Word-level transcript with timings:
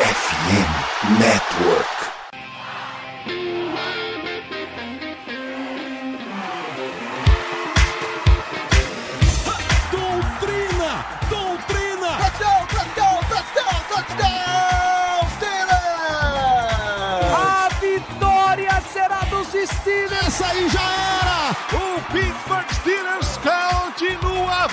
FM 0.00 1.20
Network. 1.20 1.86
Doutrina! 9.92 11.04
Doutrina! 11.28 12.10
Touchdown, 12.16 12.66
touchdown, 12.68 13.18
touchdown, 13.28 13.78
touchdown, 13.90 15.28
Steelers! 15.36 16.70
A 17.36 17.68
vitória 17.80 18.82
será 18.92 19.20
dos 19.28 19.48
Steelers! 19.48 20.26
Essa 20.26 20.46
aí 20.46 20.68
já 20.70 20.80
era! 20.80 21.50
O 21.76 22.00
Pittsburgh 22.12 22.79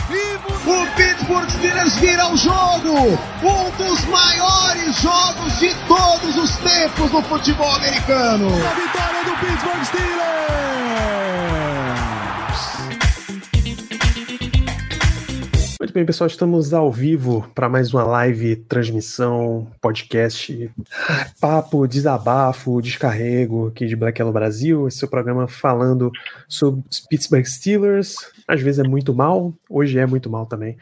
O 0.09 0.87
Pittsburgh 0.95 1.49
Steelers 1.49 1.95
vira 1.95 2.31
o 2.31 2.37
jogo! 2.37 3.19
Um 3.43 3.69
dos 3.77 4.05
maiores 4.05 4.95
jogos 5.01 5.59
de 5.59 5.73
todos 5.85 6.37
os 6.37 6.55
tempos 6.57 7.11
no 7.11 7.21
futebol 7.23 7.75
americano! 7.75 8.47
A 8.47 8.73
vitória 8.73 9.23
do 9.25 9.31
Pittsburgh 9.45 9.83
Steelers! 9.83 10.86
Muito 15.79 15.93
bem, 15.93 16.03
pessoal, 16.03 16.27
estamos 16.27 16.73
ao 16.73 16.91
vivo 16.91 17.47
para 17.53 17.69
mais 17.69 17.93
uma 17.93 18.03
live, 18.03 18.55
transmissão, 18.55 19.67
podcast, 19.79 20.71
papo, 21.39 21.87
desabafo, 21.87 22.81
descarrego 22.81 23.67
aqui 23.67 23.85
de 23.85 23.95
Black 23.95 24.19
Yellow 24.19 24.33
Brasil. 24.33 24.87
Esse 24.87 25.03
é 25.03 25.07
o 25.07 25.09
programa 25.09 25.47
falando 25.47 26.11
sobre 26.47 26.83
Pittsburgh 27.07 27.45
Steelers. 27.45 28.15
Às 28.47 28.59
vezes 28.59 28.83
é 28.83 28.87
muito 28.87 29.13
mal, 29.13 29.53
hoje 29.69 29.99
é 29.99 30.05
muito 30.07 30.31
mal 30.31 30.47
também. 30.47 30.75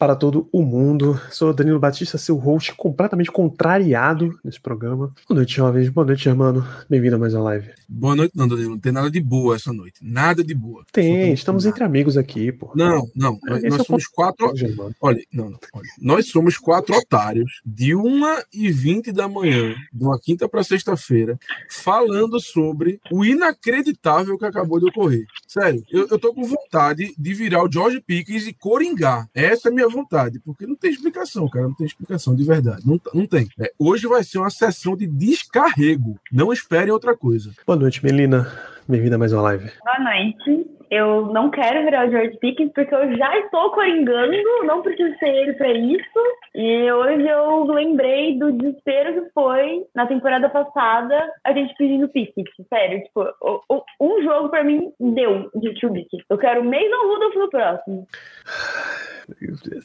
Para 0.00 0.16
todo 0.16 0.48
o 0.50 0.62
mundo. 0.62 1.20
Sou 1.30 1.52
Danilo 1.52 1.78
Batista, 1.78 2.16
seu 2.16 2.34
host 2.36 2.74
completamente 2.74 3.30
contrariado 3.30 4.34
nesse 4.42 4.58
programa. 4.58 5.12
Boa 5.28 5.36
noite, 5.36 5.54
jovens. 5.54 5.90
Boa 5.90 6.06
noite, 6.06 6.24
Germano. 6.24 6.66
Bem-vindo 6.88 7.16
a 7.16 7.18
mais 7.18 7.34
uma 7.34 7.42
live. 7.42 7.68
Boa 7.86 8.16
noite, 8.16 8.32
não, 8.34 8.48
Danilo. 8.48 8.70
Não 8.70 8.78
tem 8.78 8.92
nada 8.92 9.10
de 9.10 9.20
boa 9.20 9.56
essa 9.56 9.74
noite. 9.74 10.00
Nada 10.00 10.42
de 10.42 10.54
boa. 10.54 10.86
Tem, 10.90 11.34
estamos 11.34 11.64
nada. 11.64 11.74
entre 11.74 11.84
amigos 11.84 12.16
aqui, 12.16 12.50
pô. 12.50 12.72
Não, 12.74 13.06
não. 13.14 13.38
Nós, 13.42 13.58
Esse 13.58 13.68
nós 13.68 13.80
é 13.80 13.84
somos 13.84 14.06
quatro. 14.06 14.56
Germano. 14.56 14.94
Olha, 15.02 15.22
não, 15.30 15.50
não. 15.50 15.58
Olha. 15.74 15.88
Nós 16.00 16.28
somos 16.28 16.56
quatro 16.56 16.96
otários 16.96 17.60
de 17.62 17.92
1h20 17.92 19.12
da 19.12 19.28
manhã, 19.28 19.74
de 19.92 20.02
uma 20.02 20.18
quinta 20.18 20.48
para 20.48 20.64
sexta-feira, 20.64 21.38
falando 21.68 22.40
sobre 22.40 22.98
o 23.12 23.22
inacreditável 23.22 24.38
que 24.38 24.46
acabou 24.46 24.80
de 24.80 24.86
ocorrer. 24.86 25.26
Sério, 25.46 25.84
eu, 25.90 26.08
eu 26.10 26.18
tô 26.18 26.32
com 26.32 26.42
vontade 26.42 27.14
de 27.18 27.34
virar 27.34 27.62
o 27.62 27.70
George 27.70 28.00
Pickens 28.00 28.46
e 28.46 28.54
coringar. 28.54 29.28
Essa 29.34 29.68
é 29.68 29.70
a 29.70 29.74
minha 29.74 29.89
vontade, 29.90 30.40
porque 30.40 30.66
não 30.66 30.76
tem 30.76 30.90
explicação, 30.90 31.48
cara. 31.48 31.66
Não 31.66 31.74
tem 31.74 31.86
explicação 31.86 32.34
de 32.34 32.44
verdade. 32.44 32.82
Não, 32.86 33.00
não 33.14 33.26
tem. 33.26 33.48
É, 33.60 33.70
hoje 33.78 34.06
vai 34.06 34.22
ser 34.24 34.38
uma 34.38 34.50
sessão 34.50 34.96
de 34.96 35.06
descarrego. 35.06 36.18
Não 36.32 36.52
esperem 36.52 36.92
outra 36.92 37.16
coisa. 37.16 37.50
Boa 37.66 37.78
noite, 37.78 38.04
Melina. 38.04 38.46
Bem-vinda 38.88 39.16
a 39.16 39.18
mais 39.18 39.32
uma 39.32 39.42
live. 39.42 39.70
Boa 39.84 40.00
noite. 40.00 40.66
Eu 40.90 41.26
não 41.26 41.50
quero 41.50 41.84
virar 41.84 42.08
o 42.08 42.10
George 42.10 42.36
Pickens 42.40 42.72
porque 42.74 42.92
eu 42.92 43.16
já 43.16 43.38
estou 43.38 43.70
coringando, 43.70 44.32
não 44.64 44.82
preciso 44.82 45.16
ser 45.20 45.28
ele 45.28 45.52
para 45.52 45.72
isso. 45.72 46.18
E 46.52 46.90
hoje 46.90 47.28
eu 47.28 47.62
lembrei 47.66 48.36
do 48.36 48.50
desespero 48.50 49.22
que 49.22 49.30
foi 49.32 49.84
na 49.94 50.08
temporada 50.08 50.48
passada 50.48 51.16
a 51.44 51.52
gente 51.52 51.72
pedindo 51.78 52.08
Pickens. 52.08 52.48
Sério, 52.68 53.04
tipo, 53.04 53.20
o- 53.40 53.60
o- 53.68 53.84
um 54.00 54.20
jogo 54.24 54.48
para 54.48 54.64
mim 54.64 54.90
deu 54.98 55.48
de 55.54 55.72
Trubisky. 55.78 56.16
Eu 56.28 56.38
quero 56.38 56.64
Mason 56.64 57.06
Rudolph 57.06 57.36
no 57.36 57.50
próximo. 57.50 58.08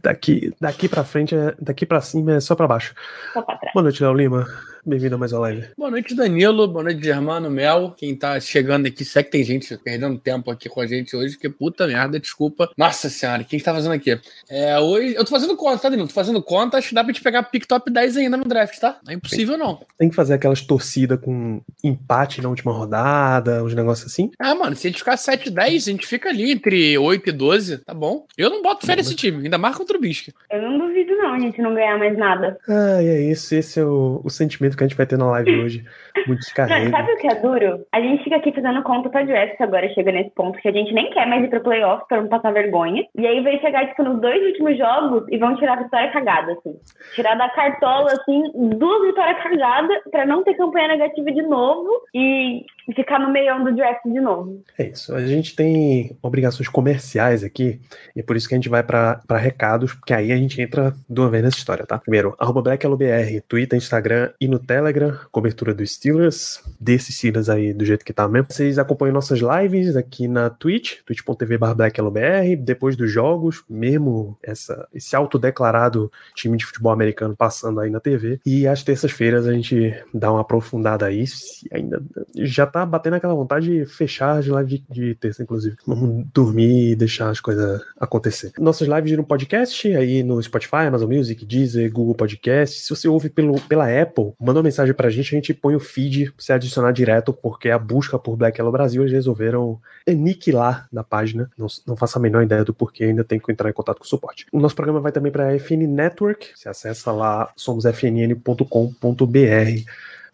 Daqui, 0.01 0.53
daqui 0.59 0.87
pra 0.87 1.03
frente, 1.03 1.35
é, 1.35 1.55
daqui 1.59 1.85
pra 1.85 2.01
cima 2.01 2.33
é 2.33 2.39
só 2.39 2.55
pra 2.55 2.67
baixo. 2.67 2.93
Só 3.33 3.41
pra 3.41 3.57
trás. 3.57 3.73
Boa 3.73 3.83
noite, 3.83 4.03
Léo 4.03 4.13
Lima. 4.13 4.47
Bem-vindo 4.87 5.15
a 5.15 5.17
mais 5.17 5.33
uma 5.33 5.41
live. 5.41 5.65
Boa 5.75 5.89
noite, 5.89 6.13
Danilo. 6.13 6.67
Boa 6.67 6.83
noite, 6.83 7.03
Germano, 7.03 7.49
Mel. 7.49 7.95
Quem 7.97 8.15
tá 8.15 8.39
chegando 8.39 8.85
aqui, 8.85 9.03
sei 9.03 9.23
que 9.23 9.31
tem 9.31 9.43
gente 9.43 9.75
perdendo 9.79 10.19
tempo 10.19 10.51
aqui 10.51 10.69
com 10.69 10.79
a 10.79 10.85
gente 10.85 11.15
hoje, 11.15 11.39
que 11.39 11.49
puta 11.49 11.87
merda, 11.87 12.19
desculpa. 12.19 12.69
Nossa 12.77 13.09
senhora, 13.09 13.41
o 13.41 13.45
que 13.45 13.55
a 13.55 13.57
gente 13.57 13.65
tá 13.65 13.73
fazendo 13.73 13.93
aqui? 13.93 14.19
É, 14.47 14.77
hoje, 14.79 15.15
eu 15.15 15.25
tô 15.25 15.31
fazendo 15.31 15.57
conta, 15.57 15.79
tá, 15.79 15.89
Danilo? 15.89 16.07
Tô 16.07 16.13
fazendo 16.13 16.39
conta, 16.39 16.77
acho 16.77 16.89
que 16.89 16.93
dá 16.93 17.03
pra 17.03 17.11
gente 17.11 17.23
pegar 17.23 17.41
pick 17.41 17.65
top 17.65 17.91
10 17.91 18.17
ainda 18.17 18.37
no 18.37 18.43
draft, 18.43 18.77
tá? 18.77 18.99
Não 19.03 19.11
é 19.11 19.15
impossível, 19.15 19.57
não. 19.57 19.81
Tem 19.97 20.07
que 20.07 20.15
fazer 20.15 20.35
aquelas 20.35 20.61
torcidas 20.61 21.19
com 21.19 21.61
empate 21.83 22.39
na 22.39 22.49
última 22.49 22.71
rodada, 22.71 23.63
uns 23.63 23.73
negócios 23.73 24.11
assim. 24.11 24.29
Ah, 24.37 24.53
mano, 24.53 24.75
se 24.75 24.85
a 24.85 24.91
gente 24.91 24.99
ficar 24.99 25.17
7 25.17 25.49
10, 25.49 25.87
a 25.87 25.91
gente 25.91 26.05
fica 26.05 26.29
ali 26.29 26.51
entre 26.51 26.95
8 26.95 27.27
e 27.27 27.31
12, 27.31 27.79
tá 27.79 27.93
bom? 27.95 28.27
Eu 28.37 28.51
não 28.51 28.61
boto 28.61 28.85
fé 28.85 28.95
nesse 28.95 29.15
time, 29.15 29.45
ainda 29.45 29.57
mais 29.57 29.75
contra 29.75 29.97
o 29.97 29.99
Bisque. 29.99 30.31
Eu 30.51 30.61
não 30.61 30.77
duvido, 30.77 31.14
a 31.35 31.39
gente 31.39 31.61
não 31.61 31.73
ganhar 31.73 31.97
mais 31.97 32.17
nada. 32.17 32.57
Ah, 32.67 33.01
e 33.01 33.07
é 33.07 33.21
isso. 33.21 33.53
Esse 33.55 33.79
é 33.79 33.83
o, 33.83 34.21
o 34.23 34.29
sentimento 34.29 34.77
que 34.77 34.83
a 34.83 34.87
gente 34.87 34.97
vai 34.97 35.05
ter 35.05 35.17
na 35.17 35.29
live 35.31 35.61
hoje. 35.61 35.85
Muito 36.27 36.39
descarrego. 36.45 36.91
sabe 36.91 37.11
o 37.11 37.17
que 37.17 37.27
é 37.27 37.35
duro? 37.35 37.85
A 37.91 38.01
gente 38.01 38.23
fica 38.23 38.37
aqui 38.37 38.51
fazendo 38.51 38.83
conta 38.83 39.09
pra 39.09 39.23
draft 39.23 39.59
agora, 39.59 39.89
chega 39.93 40.11
nesse 40.11 40.31
ponto 40.31 40.59
que 40.59 40.67
a 40.67 40.71
gente 40.71 40.93
nem 40.93 41.09
quer 41.11 41.27
mais 41.27 41.43
ir 41.43 41.49
pro 41.49 41.61
playoff 41.61 42.07
pra 42.07 42.21
não 42.21 42.27
passar 42.27 42.51
vergonha. 42.51 43.05
E 43.15 43.27
aí 43.27 43.41
vai 43.43 43.59
chegar, 43.59 43.87
tipo, 43.87 44.03
nos 44.03 44.21
dois 44.21 44.41
últimos 44.45 44.77
jogos 44.77 45.25
e 45.29 45.37
vão 45.37 45.55
tirar 45.55 45.77
a 45.77 45.83
vitória 45.83 46.11
cagada, 46.11 46.53
assim. 46.53 46.75
Tirar 47.13 47.35
da 47.35 47.49
cartola, 47.49 48.11
assim, 48.11 48.43
duas 48.77 49.07
vitórias 49.07 49.41
cagadas 49.41 49.97
pra 50.11 50.25
não 50.25 50.43
ter 50.43 50.55
campanha 50.55 50.89
negativa 50.89 51.31
de 51.31 51.41
novo 51.41 51.89
e 52.13 52.65
ficar 52.93 53.19
no 53.19 53.31
meião 53.31 53.63
do 53.63 53.75
draft 53.75 54.03
de 54.05 54.19
novo. 54.19 54.63
É 54.77 54.87
isso. 54.89 55.13
A 55.15 55.25
gente 55.25 55.55
tem 55.55 56.17
obrigações 56.21 56.67
comerciais 56.67 57.43
aqui, 57.43 57.79
e 58.15 58.19
é 58.19 58.23
por 58.23 58.35
isso 58.35 58.47
que 58.47 58.53
a 58.53 58.57
gente 58.57 58.69
vai 58.69 58.83
pra 58.83 59.21
recados, 59.31 59.93
porque 59.93 60.13
aí 60.13 60.31
a 60.31 60.37
gente 60.37 60.61
entra 60.61 60.93
de 61.09 61.19
uma 61.19 61.29
vez 61.29 61.43
nessa 61.43 61.57
história, 61.57 61.85
tá? 61.85 61.97
Primeiro, 61.97 62.35
arroba 62.39 62.61
BlackLBR, 62.61 63.41
Twitter, 63.47 63.77
Instagram 63.77 64.31
e 64.39 64.47
no 64.47 64.59
Telegram, 64.59 65.17
cobertura 65.31 65.73
dos 65.73 65.93
Steelers, 65.93 66.63
desses 66.79 67.15
Steelers 67.17 67.49
aí 67.49 67.73
do 67.73 67.85
jeito 67.85 68.05
que 68.05 68.13
tá 68.13 68.27
mesmo. 68.27 68.47
Vocês 68.49 68.77
acompanham 68.77 69.13
nossas 69.13 69.39
lives 69.39 69.95
aqui 69.95 70.27
na 70.27 70.49
Twitch, 70.49 70.99
twitch.tv 71.05 71.57
BlackLBR, 71.57 72.55
depois 72.55 72.95
dos 72.95 73.11
jogos, 73.11 73.63
mesmo 73.69 74.37
essa, 74.43 74.87
esse 74.93 75.15
autodeclarado 75.15 76.11
time 76.35 76.57
de 76.57 76.65
futebol 76.65 76.91
americano 76.91 77.35
passando 77.35 77.79
aí 77.79 77.89
na 77.89 77.99
TV. 77.99 78.39
E 78.45 78.67
às 78.67 78.83
terças-feiras 78.83 79.47
a 79.47 79.53
gente 79.53 79.93
dá 80.13 80.31
uma 80.31 80.41
aprofundada 80.41 81.05
aí, 81.05 81.25
se 81.25 81.67
ainda 81.71 82.01
já 82.35 82.65
tá 82.75 82.85
batendo 82.85 83.13
aquela 83.13 83.33
vontade 83.33 83.69
de 83.69 83.85
fechar 83.85 84.37
as 84.37 84.45
lives 84.47 84.67
de, 84.67 84.83
de 84.89 85.15
terça, 85.15 85.41
inclusive. 85.41 85.77
Vamos 85.87 86.25
dormir 86.33 86.91
e 86.91 86.95
deixar 86.95 87.29
as 87.29 87.39
coisas 87.39 87.81
acontecer. 87.97 88.51
Nossas 88.59 88.85
lives 88.85 89.15
no 89.15 89.23
podcast, 89.23 89.95
aí 89.95 90.21
no 90.21 90.43
Spotify, 90.43 90.87
Amazon 90.87 91.09
Music, 91.09 91.45
Deezer, 91.45 91.89
Google 91.89 92.13
Podcast. 92.13 92.81
Se 92.81 92.89
você 92.89 93.07
ouve 93.07 93.29
pelo, 93.29 93.61
pela 93.61 93.85
Apple, 93.85 94.33
manda 94.37 94.59
uma 94.59 94.63
mensagem 94.63 94.93
pra 94.93 95.09
gente, 95.09 95.33
a 95.33 95.37
gente 95.37 95.53
põe 95.53 95.73
o 95.73 95.79
feed 95.79 96.31
pra 96.31 96.43
você 96.43 96.51
adicionar 96.51 96.91
direto, 96.91 97.31
porque 97.31 97.69
a 97.69 97.79
busca 97.79 98.19
por 98.19 98.35
Black 98.35 98.59
Yellow 98.59 98.73
Brasil 98.73 99.03
eles 99.03 99.13
resolveram 99.13 99.79
aniquilar 100.05 100.89
na 100.91 101.03
página. 101.03 101.49
Não, 101.57 101.67
não 101.87 101.95
faço 101.95 102.17
a 102.17 102.21
menor 102.21 102.43
ideia 102.43 102.65
do 102.65 102.73
porquê, 102.73 103.05
ainda 103.05 103.23
tem 103.23 103.39
que 103.39 103.49
entrar 103.49 103.69
em 103.69 103.73
contato 103.73 103.99
com 103.99 104.03
o 104.03 104.07
suporte. 104.07 104.47
O 104.51 104.59
nosso 104.59 104.75
programa 104.75 104.99
vai 104.99 105.13
também 105.13 105.31
pra 105.31 105.57
FN 105.57 105.87
Network. 105.87 106.49
Você 106.53 106.67
acessa 106.67 107.13
lá 107.13 107.53
somosfnn.com.br 107.55 108.65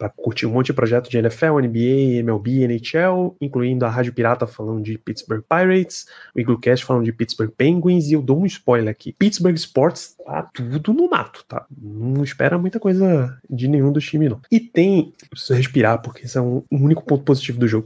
para 0.02 0.10
curtir 0.10 0.48
um 0.48 0.52
monte 0.52 0.68
de 0.68 0.74
projeto 0.74 1.12
de 1.12 1.18
NFL, 1.20 1.60
NBA, 1.60 2.24
MLB, 2.24 2.64
NHL, 2.64 3.36
incluindo 3.40 3.86
a 3.86 3.90
Rádio 3.90 4.12
Pirata 4.12 4.48
falando 4.48 4.82
de 4.82 4.98
Pittsburgh 4.98 5.44
Pirates, 5.48 6.08
o 6.36 6.40
Iglocast 6.40 6.84
falando 6.84 7.06
de 7.06 7.14
Pittsburgh 7.14 7.52
Penguins, 7.56 8.08
e 8.08 8.14
eu 8.14 8.22
dou 8.24 8.42
um 8.42 8.46
spoiler 8.48 8.90
aqui. 8.90 9.14
Pittsburgh 9.14 9.56
Sports 9.56 10.16
tá 10.26 10.50
tudo 10.52 10.92
no 10.92 11.08
mato, 11.08 11.46
tá? 11.48 11.68
Não 11.80 12.24
espera 12.24 12.58
muita 12.58 12.80
coisa 12.80 13.38
de 13.48 13.68
nenhum 13.68 13.92
dos 13.92 14.04
times, 14.04 14.32
não. 14.32 14.42
E 14.52 14.60
tem, 14.60 15.14
preciso 15.30 15.54
respirar, 15.54 16.02
porque 16.02 16.26
esse 16.26 16.36
é 16.36 16.42
um, 16.42 16.64
um 16.72 16.84
único 16.84 17.06
ponto 17.06 17.24
positivo 17.24 17.60
do 17.60 17.68
jogo. 17.68 17.86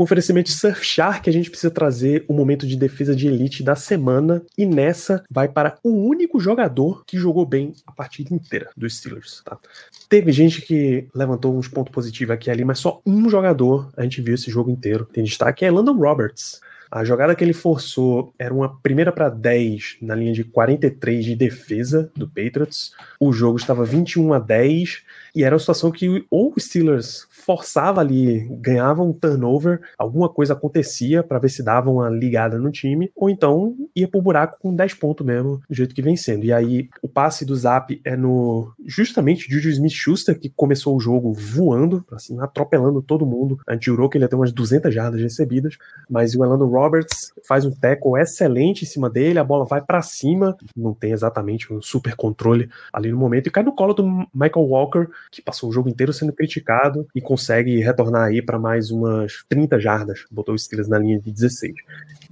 Com 0.00 0.04
oferecimento 0.04 0.46
de 0.46 0.56
Surfshark, 0.56 1.28
a 1.28 1.32
gente 1.32 1.50
precisa 1.50 1.70
trazer 1.70 2.24
o 2.26 2.32
momento 2.32 2.66
de 2.66 2.74
defesa 2.74 3.14
de 3.14 3.28
elite 3.28 3.62
da 3.62 3.76
semana. 3.76 4.40
E 4.56 4.64
nessa 4.64 5.22
vai 5.30 5.46
para 5.46 5.76
o 5.84 5.90
único 5.90 6.40
jogador 6.40 7.04
que 7.04 7.18
jogou 7.18 7.44
bem 7.44 7.74
a 7.86 7.92
partida 7.92 8.34
inteira 8.34 8.70
dos 8.74 8.96
Steelers. 8.96 9.42
Tá? 9.44 9.58
Teve 10.08 10.32
gente 10.32 10.62
que 10.62 11.06
levantou 11.14 11.54
uns 11.54 11.68
pontos 11.68 11.92
positivos 11.92 12.32
aqui 12.32 12.48
e 12.48 12.50
ali, 12.50 12.64
mas 12.64 12.78
só 12.78 13.02
um 13.04 13.28
jogador 13.28 13.92
a 13.94 14.02
gente 14.02 14.22
viu 14.22 14.34
esse 14.34 14.50
jogo 14.50 14.70
inteiro. 14.70 15.04
Tem 15.04 15.22
destaque 15.22 15.66
é 15.66 15.70
Landon 15.70 15.98
Roberts. 15.98 16.62
A 16.90 17.04
jogada 17.04 17.36
que 17.36 17.44
ele 17.44 17.52
forçou 17.52 18.34
era 18.36 18.52
uma 18.52 18.80
primeira 18.80 19.12
para 19.12 19.28
10 19.28 19.98
na 20.02 20.14
linha 20.14 20.32
de 20.32 20.42
43 20.42 21.24
de 21.24 21.36
defesa 21.36 22.10
do 22.16 22.26
Patriots. 22.26 22.92
O 23.20 23.32
jogo 23.32 23.58
estava 23.58 23.84
21 23.84 24.32
a 24.32 24.40
10 24.40 25.02
e 25.36 25.44
era 25.44 25.54
uma 25.54 25.60
situação 25.60 25.92
que 25.92 26.26
ou 26.28 26.52
o 26.56 26.60
Steelers 26.60 27.28
forçava 27.40 28.00
ali, 28.00 28.46
ganhava 28.60 29.02
um 29.02 29.12
turnover, 29.12 29.80
alguma 29.98 30.28
coisa 30.28 30.52
acontecia 30.52 31.22
para 31.22 31.38
ver 31.38 31.48
se 31.48 31.62
dava 31.62 31.90
uma 31.90 32.08
ligada 32.08 32.58
no 32.58 32.70
time, 32.70 33.10
ou 33.16 33.28
então 33.28 33.74
ia 33.94 34.08
pro 34.08 34.22
buraco 34.22 34.58
com 34.60 34.74
10 34.74 34.94
pontos 34.94 35.26
mesmo, 35.26 35.60
do 35.68 35.74
jeito 35.74 35.94
que 35.94 36.02
vem 36.02 36.16
sendo. 36.16 36.44
E 36.44 36.52
aí 36.52 36.88
o 37.02 37.08
passe 37.08 37.44
do 37.44 37.54
Zap 37.56 38.00
é 38.04 38.16
no 38.16 38.72
justamente 38.86 39.50
Juju 39.50 39.70
Smith-Schuster, 39.70 40.38
que 40.38 40.50
começou 40.50 40.96
o 40.96 41.00
jogo 41.00 41.32
voando, 41.32 42.04
assim, 42.12 42.38
atropelando 42.40 43.02
todo 43.02 43.26
mundo. 43.26 43.58
A 43.66 43.72
gente 43.74 43.86
jurou 43.86 44.08
que 44.08 44.16
ele 44.16 44.24
ia 44.24 44.28
ter 44.28 44.36
umas 44.36 44.52
200 44.52 44.92
jardas 44.92 45.20
recebidas, 45.20 45.76
mas 46.08 46.34
o 46.34 46.44
Elano 46.44 46.66
Roberts 46.66 47.32
faz 47.46 47.64
um 47.64 47.70
tackle 47.70 48.20
excelente 48.20 48.84
em 48.84 48.86
cima 48.86 49.08
dele, 49.08 49.38
a 49.38 49.44
bola 49.44 49.64
vai 49.64 49.80
para 49.80 50.02
cima, 50.02 50.56
não 50.76 50.94
tem 50.94 51.12
exatamente 51.12 51.72
um 51.72 51.80
super 51.80 52.14
controle 52.14 52.68
ali 52.92 53.10
no 53.10 53.18
momento, 53.18 53.46
e 53.46 53.50
cai 53.50 53.62
no 53.62 53.74
colo 53.74 53.94
do 53.94 54.04
Michael 54.34 54.66
Walker, 54.66 55.06
que 55.30 55.42
passou 55.42 55.70
o 55.70 55.72
jogo 55.72 55.88
inteiro 55.88 56.12
sendo 56.12 56.32
criticado 56.32 57.06
e 57.14 57.20
consegue 57.30 57.78
retornar 57.78 58.24
aí 58.24 58.42
para 58.42 58.58
mais 58.58 58.90
umas 58.90 59.44
30 59.48 59.78
jardas, 59.78 60.24
botou 60.28 60.52
os 60.52 60.64
Steelers 60.64 60.88
na 60.88 60.98
linha 60.98 61.20
de 61.20 61.30
16. 61.30 61.72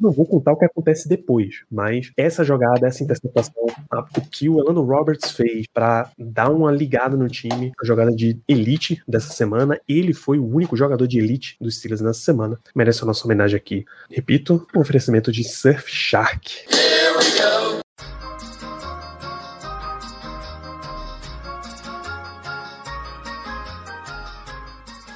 Não 0.01 0.11
vou 0.11 0.27
contar 0.27 0.51
o 0.51 0.57
que 0.57 0.65
acontece 0.65 1.09
depois, 1.09 1.63
mas 1.71 2.11
essa 2.17 2.43
jogada, 2.43 2.85
essa 2.85 3.05
interceptação, 3.05 3.65
o 3.93 4.21
que 4.29 4.49
o 4.49 4.59
Elano 4.59 4.83
Roberts 4.83 5.31
fez 5.31 5.69
para 5.73 6.11
dar 6.19 6.51
uma 6.51 6.73
ligada 6.73 7.17
no 7.17 7.29
time, 7.29 7.71
a 7.81 7.87
jogada 7.87 8.11
de 8.11 8.41
elite 8.49 9.01
dessa 9.07 9.33
semana, 9.33 9.81
ele 9.89 10.13
foi 10.13 10.41
o 10.41 10.53
único 10.53 10.77
jogador 10.77 11.07
de 11.07 11.21
elite 11.21 11.57
dos 11.61 11.79
Steelers 11.79 12.01
nessa 12.01 12.21
semana, 12.21 12.59
merece 12.75 13.05
a 13.05 13.07
nossa 13.07 13.25
homenagem 13.25 13.57
aqui. 13.57 13.85
Repito, 14.11 14.67
um 14.75 14.81
oferecimento 14.81 15.31
de 15.31 15.45
Surfshark. 15.45 16.98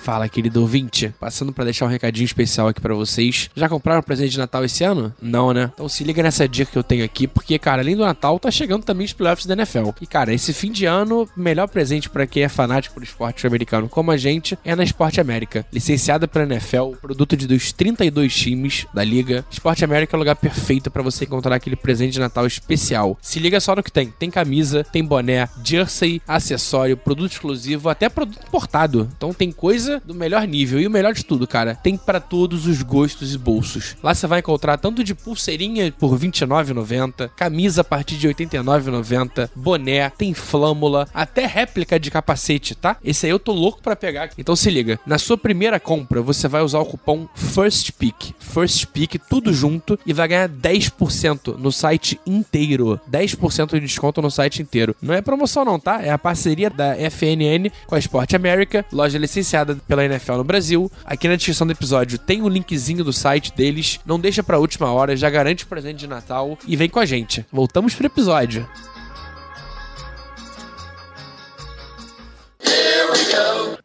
Fala, 0.02 0.28
querido 0.28 0.60
ouvinte. 0.60 1.14
Passando 1.20 1.52
para 1.52 1.62
deixar 1.62 1.84
um 1.84 1.88
recadinho 1.88 2.24
especial 2.24 2.66
aqui 2.66 2.80
para 2.80 2.92
vocês. 2.92 3.48
Já 3.54 3.68
compraram 3.68 4.02
presente 4.02 4.32
de 4.32 4.38
Natal 4.38 4.64
esse 4.64 4.82
ano? 4.82 5.14
Não, 5.22 5.52
né? 5.52 5.70
Então 5.72 5.88
se 5.88 6.02
liga 6.02 6.20
nessa 6.20 6.48
dica 6.48 6.72
que 6.72 6.76
eu 6.76 6.82
tenho 6.82 7.04
aqui, 7.04 7.28
porque, 7.28 7.56
cara, 7.56 7.82
além 7.82 7.94
do 7.94 8.02
Natal, 8.02 8.36
tá 8.40 8.50
chegando 8.50 8.82
também 8.82 9.06
os 9.06 9.12
playoffs 9.12 9.46
da 9.46 9.54
NFL. 9.54 9.90
E, 10.00 10.06
cara, 10.06 10.34
esse 10.34 10.52
fim 10.52 10.72
de 10.72 10.86
ano, 10.86 11.28
melhor 11.36 11.68
presente 11.68 12.10
para 12.10 12.26
quem 12.26 12.42
é 12.42 12.48
fanático 12.48 12.94
por 12.94 13.04
esporte 13.04 13.46
americano 13.46 13.88
como 13.88 14.10
a 14.10 14.16
gente 14.16 14.58
é 14.64 14.74
na 14.74 14.82
Esporte 14.82 15.20
América. 15.20 15.64
Licenciada 15.72 16.26
pela 16.26 16.46
NFL, 16.46 16.96
produto 17.00 17.36
de 17.36 17.46
dos 17.46 17.70
32 17.70 18.34
times 18.34 18.86
da 18.92 19.04
liga. 19.04 19.44
Esporte 19.52 19.84
América 19.84 20.16
é 20.16 20.18
o 20.18 20.18
lugar 20.18 20.34
perfeito 20.34 20.90
para 20.90 21.02
você 21.02 21.26
encontrar 21.26 21.54
aquele 21.54 21.76
presente 21.76 22.14
de 22.14 22.20
Natal 22.20 22.44
especial. 22.44 23.16
Se 23.22 23.38
liga 23.38 23.60
só 23.60 23.76
no 23.76 23.84
que 23.84 23.92
tem. 23.92 24.08
Tem 24.18 24.32
camisa, 24.32 24.82
tem 24.82 25.04
boné, 25.04 25.48
jersey, 25.62 26.20
acessório, 26.26 26.96
produto 26.96 27.30
exclusivo, 27.30 27.88
até 27.88 28.08
produto 28.08 28.44
importado. 28.44 29.08
Então 29.16 29.32
tem 29.32 29.52
coisa 29.52 29.91
do 30.00 30.14
melhor 30.14 30.46
nível. 30.46 30.80
E 30.80 30.86
o 30.86 30.90
melhor 30.90 31.12
de 31.12 31.24
tudo, 31.24 31.46
cara, 31.46 31.74
tem 31.74 31.96
para 31.96 32.20
todos 32.20 32.66
os 32.66 32.82
gostos 32.82 33.34
e 33.34 33.38
bolsos. 33.38 33.96
Lá 34.02 34.14
você 34.14 34.26
vai 34.26 34.40
encontrar 34.40 34.78
tanto 34.78 35.02
de 35.04 35.14
pulseirinha 35.14 35.92
por 35.92 36.12
R$29,90, 36.12 37.30
camisa 37.36 37.80
a 37.80 37.84
partir 37.84 38.16
de 38.16 38.26
R$89,90, 38.26 39.50
boné, 39.54 40.10
tem 40.10 40.34
flâmula, 40.34 41.08
até 41.12 41.46
réplica 41.46 41.98
de 41.98 42.10
capacete, 42.10 42.74
tá? 42.74 42.96
Esse 43.04 43.26
aí 43.26 43.32
eu 43.32 43.38
tô 43.38 43.52
louco 43.52 43.82
para 43.82 43.96
pegar. 43.96 44.30
Então 44.38 44.56
se 44.56 44.70
liga, 44.70 44.98
na 45.06 45.18
sua 45.18 45.36
primeira 45.36 45.78
compra 45.78 46.22
você 46.22 46.48
vai 46.48 46.62
usar 46.62 46.78
o 46.80 46.86
cupom 46.86 47.28
FIRSTPICK, 47.34 48.34
FIRSTPICK, 48.38 49.18
tudo 49.28 49.52
junto, 49.52 49.98
e 50.06 50.12
vai 50.12 50.28
ganhar 50.28 50.48
10% 50.48 51.56
no 51.58 51.72
site 51.72 52.20
inteiro. 52.26 53.00
10% 53.10 53.70
de 53.72 53.80
desconto 53.80 54.22
no 54.22 54.30
site 54.30 54.62
inteiro. 54.62 54.94
Não 55.00 55.14
é 55.14 55.20
promoção 55.20 55.64
não, 55.64 55.78
tá? 55.78 56.02
É 56.02 56.10
a 56.10 56.18
parceria 56.18 56.70
da 56.70 56.94
FNN 56.96 57.70
com 57.86 57.94
a 57.94 57.98
Sport 57.98 58.34
America, 58.34 58.84
loja 58.92 59.18
licenciada 59.18 59.78
pela 59.86 60.04
NFL 60.04 60.34
no 60.34 60.44
Brasil. 60.44 60.90
Aqui 61.04 61.28
na 61.28 61.36
descrição 61.36 61.66
do 61.66 61.72
episódio 61.72 62.18
tem 62.18 62.42
o 62.42 62.46
um 62.46 62.48
linkzinho 62.48 63.04
do 63.04 63.12
site 63.12 63.52
deles. 63.54 64.00
Não 64.06 64.18
deixa 64.18 64.42
pra 64.42 64.58
última 64.58 64.92
hora, 64.92 65.16
já 65.16 65.28
garante 65.28 65.64
o 65.64 65.68
presente 65.68 66.00
de 66.00 66.06
Natal 66.06 66.58
e 66.66 66.76
vem 66.76 66.88
com 66.88 66.98
a 66.98 67.04
gente. 67.04 67.44
Voltamos 67.52 67.94
pro 67.94 68.06
episódio. 68.06 68.66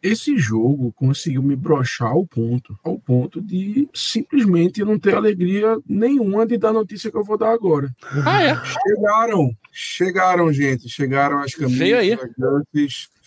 Esse 0.00 0.38
jogo 0.38 0.92
conseguiu 0.92 1.42
me 1.42 1.56
brochar 1.56 2.12
ao 2.12 2.24
ponto, 2.24 2.78
ao 2.84 2.98
ponto 2.98 3.42
de 3.42 3.88
simplesmente 3.92 4.80
eu 4.80 4.86
não 4.86 4.98
ter 4.98 5.14
alegria 5.14 5.76
nenhuma 5.86 6.46
de 6.46 6.56
dar 6.56 6.68
a 6.68 6.74
notícia 6.74 7.10
que 7.10 7.16
eu 7.16 7.24
vou 7.24 7.36
dar 7.36 7.50
agora. 7.50 7.90
Ah, 8.24 8.42
é? 8.42 8.56
Chegaram, 8.64 9.50
chegaram, 9.72 10.52
gente, 10.52 10.88
chegaram 10.88 11.40
as 11.40 11.52
camisas. 11.52 11.78
Veio 11.78 11.98
aí. 11.98 12.16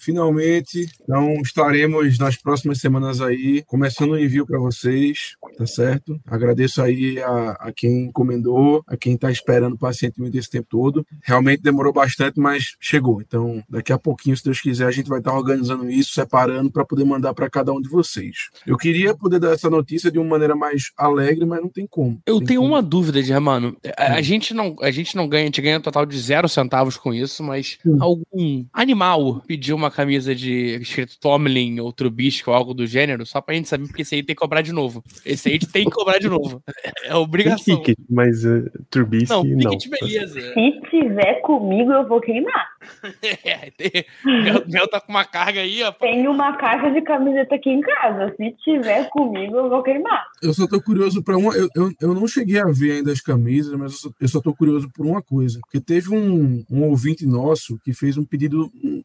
Finalmente. 0.01 0.89
Então 1.03 1.33
estaremos 1.41 2.17
nas 2.17 2.35
próximas 2.35 2.79
semanas 2.79 3.21
aí, 3.21 3.63
começando 3.67 4.11
o 4.11 4.19
envio 4.19 4.45
para 4.45 4.59
vocês, 4.59 5.35
tá 5.57 5.65
certo? 5.65 6.19
Agradeço 6.25 6.81
aí 6.81 7.19
a, 7.21 7.51
a 7.51 7.71
quem 7.71 8.05
encomendou, 8.05 8.83
a 8.87 8.97
quem 8.97 9.13
está 9.15 9.31
esperando 9.31 9.77
pacientemente 9.77 10.37
esse 10.37 10.49
tempo 10.49 10.67
todo. 10.69 11.05
Realmente 11.23 11.61
demorou 11.61 11.93
bastante, 11.93 12.39
mas 12.39 12.75
chegou. 12.79 13.21
Então, 13.21 13.63
daqui 13.69 13.93
a 13.93 13.97
pouquinho, 13.99 14.35
se 14.35 14.43
Deus 14.43 14.59
quiser, 14.59 14.87
a 14.87 14.91
gente 14.91 15.07
vai 15.07 15.19
estar 15.19 15.31
tá 15.31 15.37
organizando 15.37 15.89
isso, 15.89 16.13
separando 16.13 16.71
para 16.71 16.83
poder 16.85 17.03
mandar 17.05 17.33
para 17.33 17.49
cada 17.49 17.71
um 17.71 17.79
de 17.81 17.89
vocês. 17.89 18.49
Eu 18.65 18.77
queria 18.77 19.13
poder 19.15 19.39
dar 19.39 19.51
essa 19.53 19.69
notícia 19.69 20.11
de 20.11 20.17
uma 20.17 20.27
maneira 20.29 20.55
mais 20.55 20.91
alegre, 20.97 21.45
mas 21.45 21.61
não 21.61 21.69
tem 21.69 21.85
como. 21.87 22.19
Eu 22.25 22.37
tem 22.39 22.47
tenho 22.47 22.61
como. 22.61 22.73
uma 22.73 22.81
dúvida, 22.81 23.21
Germano. 23.21 23.77
A, 23.97 24.15
a 24.15 24.19
Hum. 24.19 24.23
gente 24.23 24.53
não, 24.53 24.75
a 24.81 24.89
gente 24.91 25.15
não 25.15 25.27
ganha, 25.27 25.43
a 25.43 25.45
gente 25.45 25.61
ganha 25.61 25.77
um 25.77 25.81
total 25.81 26.05
de 26.05 26.17
zero 26.19 26.49
centavos 26.49 26.97
com 26.97 27.13
isso, 27.13 27.43
mas 27.43 27.77
Hum. 27.85 27.97
algum 28.01 28.65
animal 28.73 29.41
pediu 29.45 29.75
uma 29.75 29.90
camisa 29.91 30.33
de 30.33 30.79
escrito 30.81 31.19
Tomlin 31.19 31.79
ou 31.79 31.91
Trubisky 31.91 32.49
ou 32.49 32.55
algo 32.55 32.73
do 32.73 32.85
gênero, 32.85 33.25
só 33.25 33.41
pra 33.41 33.55
gente 33.55 33.67
saber, 33.67 33.87
porque 33.87 34.01
esse 34.01 34.15
aí 34.15 34.23
tem 34.23 34.35
que 34.35 34.41
cobrar 34.41 34.61
de 34.61 34.71
novo. 34.71 35.03
Esse 35.25 35.49
aí 35.49 35.55
a 35.55 35.59
gente 35.59 35.71
tem 35.71 35.85
que 35.85 35.91
cobrar 35.91 36.19
de 36.19 36.29
novo. 36.29 36.61
É 37.03 37.09
Tem 37.09 37.15
obrigação. 37.15 37.83
Mas 38.09 38.43
uh, 38.43 38.69
Trubisky 38.89 39.29
Não, 39.29 39.43
não. 39.43 39.77
Beleza. 40.01 40.41
Se 40.53 40.81
tiver 40.89 41.41
comigo, 41.41 41.91
eu 41.91 42.07
vou 42.07 42.19
queimar. 42.19 42.69
É, 43.43 43.71
tem- 43.71 44.05
Mel, 44.25 44.63
Mel 44.67 44.87
tá 44.87 44.99
com 44.99 45.11
uma 45.11 45.25
carga 45.25 45.61
aí, 45.61 45.83
ó. 45.83 45.91
Tenho 45.91 46.31
uma 46.31 46.55
caixa 46.57 46.91
de 46.91 47.01
camiseta 47.01 47.55
aqui 47.55 47.69
em 47.69 47.81
casa. 47.81 48.33
Se 48.35 48.51
tiver 48.63 49.09
comigo, 49.09 49.57
eu 49.57 49.69
vou 49.69 49.83
queimar. 49.83 50.25
Eu 50.41 50.53
só 50.53 50.67
tô 50.67 50.81
curioso 50.81 51.23
para 51.23 51.37
uma. 51.37 51.53
Eu, 51.55 51.67
eu, 51.75 51.91
eu 52.01 52.13
não 52.13 52.27
cheguei 52.27 52.59
a 52.59 52.65
ver 52.65 52.93
ainda 52.93 53.11
as 53.11 53.21
camisas, 53.21 53.73
mas 53.77 53.91
eu 53.93 53.97
só, 53.97 54.09
eu 54.19 54.27
só 54.27 54.41
tô 54.41 54.53
curioso 54.53 54.89
por 54.91 55.05
uma 55.05 55.21
coisa. 55.21 55.59
Porque 55.61 55.79
teve 55.79 56.15
um, 56.15 56.63
um 56.69 56.83
ouvinte 56.83 57.25
nosso 57.25 57.79
que 57.83 57.93
fez 57.93 58.17
um 58.17 58.25
pedido 58.25 58.71
hum, 58.83 59.01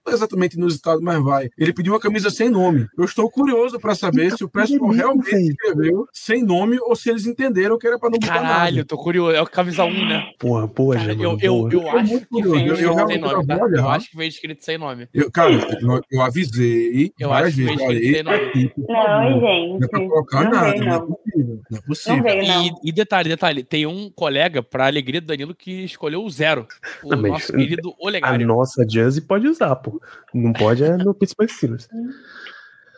não 0.56 0.68
inusitado, 0.76 1.00
mas 1.02 1.23
vai. 1.23 1.49
Ele 1.58 1.73
pediu 1.73 1.93
uma 1.93 2.00
camisa 2.00 2.31
sem 2.31 2.49
nome. 2.49 2.87
Eu 2.96 3.05
estou 3.05 3.31
curioso 3.31 3.78
para 3.81 3.94
saber 3.94 4.37
se 4.37 4.44
o 4.44 4.49
pessoal 4.49 4.78
bonito, 4.81 4.96
realmente 4.96 5.34
escreveu 5.50 6.06
sem 6.12 6.44
nome 6.44 6.78
ou 6.81 6.94
se 6.94 7.11
eles 7.11 7.26
entenderam 7.26 7.78
que 7.78 7.87
era 7.87 7.99
para 7.99 8.11
não 8.11 8.19
botar 8.19 8.34
Caralho, 8.34 8.64
nada. 8.76 8.78
eu 8.78 8.84
tô 8.84 8.96
curioso. 8.96 9.34
É 9.37 9.43
o 9.43 9.46
camisa 9.46 9.84
1, 9.84 10.08
né? 10.08 10.31
Porra, 10.38 10.67
boa, 10.67 10.94
Cara, 10.96 11.12
eu, 11.12 11.38
eu, 11.40 11.69
eu 11.70 11.81
Tô 11.81 11.88
acho 11.88 12.11
muito 12.12 12.26
que 12.28 12.43
veio 12.43 12.55
Eu- 12.55 12.76
eu 12.76 12.93
escrito 12.93 13.08
sem 13.08 13.19
nome, 13.20 13.46
tá? 13.46 13.58
Eu 13.76 13.88
acho 13.88 14.11
que 14.11 14.17
veio 14.17 14.28
escrito 14.28 14.64
sem 14.64 14.78
nome. 14.78 15.08
Eu, 15.12 15.31
cara, 15.31 15.52
eu, 15.52 16.00
eu 16.11 16.23
avisei 16.23 17.12
Eu 17.19 17.28
várias 17.31 17.49
acho 17.49 17.56
que 17.58 17.64
veio 17.64 17.81
escrito 17.81 18.14
sem 18.14 18.23
nome. 18.23 18.69
por 18.70 18.84
Não, 18.88 19.40
gente. 19.40 19.78
Não 19.81 19.84
é 19.84 19.88
pra 19.88 20.00
colocar 20.00 20.44
não 20.44 20.50
nada, 20.50 20.70
veio, 20.73 20.84
não 20.84 20.93
é 20.94 20.99
não. 20.99 21.06
possível. 21.06 21.61
Não 21.70 21.78
é 21.78 21.82
possível. 21.82 22.17
Não 22.17 22.23
veio, 22.25 22.46
não. 22.46 22.64
E, 22.67 22.73
e 22.84 22.93
detalhe, 22.93 23.28
detalhe, 23.28 23.64
tem 23.64 23.87
um 23.87 24.11
colega, 24.11 24.62
pra 24.62 24.87
alegria 24.87 25.20
do 25.20 25.26
Danilo, 25.26 25.55
que 25.55 25.84
escolheu 25.84 26.23
o 26.25 26.31
zero. 26.31 26.67
O 27.02 27.11
Não, 27.14 27.23
nosso 27.23 27.52
querido 27.52 27.90
A 28.00 28.06
Olegário. 28.06 28.46
nossa 28.46 28.84
Jersey 28.88 29.23
pode 29.23 29.46
usar, 29.49 29.75
pô. 29.76 30.00
Não 30.34 30.52
pode 30.52 30.65
é 30.70 30.96
no 30.96 31.14
Pittsburgh 31.14 31.50
Steelers. 31.50 31.88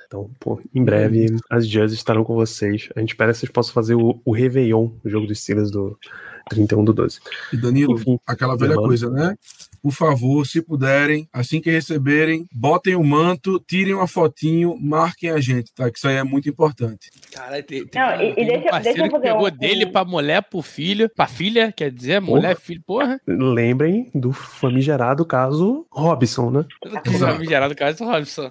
Então, 0.08 0.30
pô, 0.40 0.58
em 0.74 0.82
breve 0.82 1.26
as 1.50 1.68
Jerseys 1.68 1.98
estarão 1.98 2.24
com 2.24 2.34
vocês. 2.34 2.88
A 2.96 3.00
gente 3.00 3.10
espera 3.10 3.30
que 3.30 3.36
vocês 3.36 3.52
possam 3.52 3.74
fazer 3.74 3.94
o, 3.94 4.18
o 4.24 4.32
Réveillon, 4.32 4.90
o 5.04 5.08
jogo 5.08 5.26
dos 5.26 5.38
Steelers 5.38 5.70
do 5.70 5.98
31 6.48 6.84
do 6.84 6.92
12. 6.92 7.20
E 7.52 7.56
Danilo, 7.56 7.94
Enfim, 7.94 8.18
aquela 8.26 8.56
velha 8.56 8.74
coisa, 8.76 9.10
né? 9.10 9.34
Por 9.82 9.92
favor, 9.92 10.44
se 10.46 10.60
puderem, 10.60 11.28
assim 11.32 11.60
que 11.60 11.70
receberem, 11.70 12.46
botem 12.52 12.96
o 12.96 13.04
manto, 13.04 13.62
tirem 13.66 13.94
uma 13.94 14.08
fotinho, 14.08 14.76
marquem 14.80 15.30
a 15.30 15.40
gente, 15.40 15.72
tá? 15.72 15.90
Que 15.90 15.98
isso 15.98 16.08
aí 16.08 16.16
é 16.16 16.24
muito 16.24 16.48
importante. 16.48 17.10
Caralho, 17.32 17.62
tem, 17.62 17.86
tem, 17.86 18.02
Não, 18.02 18.20
e- 18.20 18.30
e 18.30 18.34
tem 18.34 18.44
deixa- 18.46 18.58
um 18.58 18.60
deixa 18.60 18.70
parceiro 18.70 18.98
eu 19.00 19.04
que 19.04 19.10
fazer 19.10 19.22
pegou 19.32 19.46
um- 19.46 19.50
dele 19.56 19.86
pra 19.86 20.04
mulher, 20.04 20.42
pro 20.42 20.62
filho, 20.62 21.08
pra 21.14 21.26
filha, 21.28 21.72
quer 21.72 21.90
dizer, 21.92 22.20
mulher, 22.20 22.56
filho, 22.56 22.82
porra. 22.84 23.20
Lembrem 23.26 24.10
do 24.14 24.32
famigerado 24.32 25.24
caso 25.24 25.86
Robson, 25.90 26.50
né? 26.50 26.64
Exato. 26.84 27.44
Gerado 27.44 27.74
caso 27.76 27.98
do 27.98 28.04
Robson. 28.04 28.50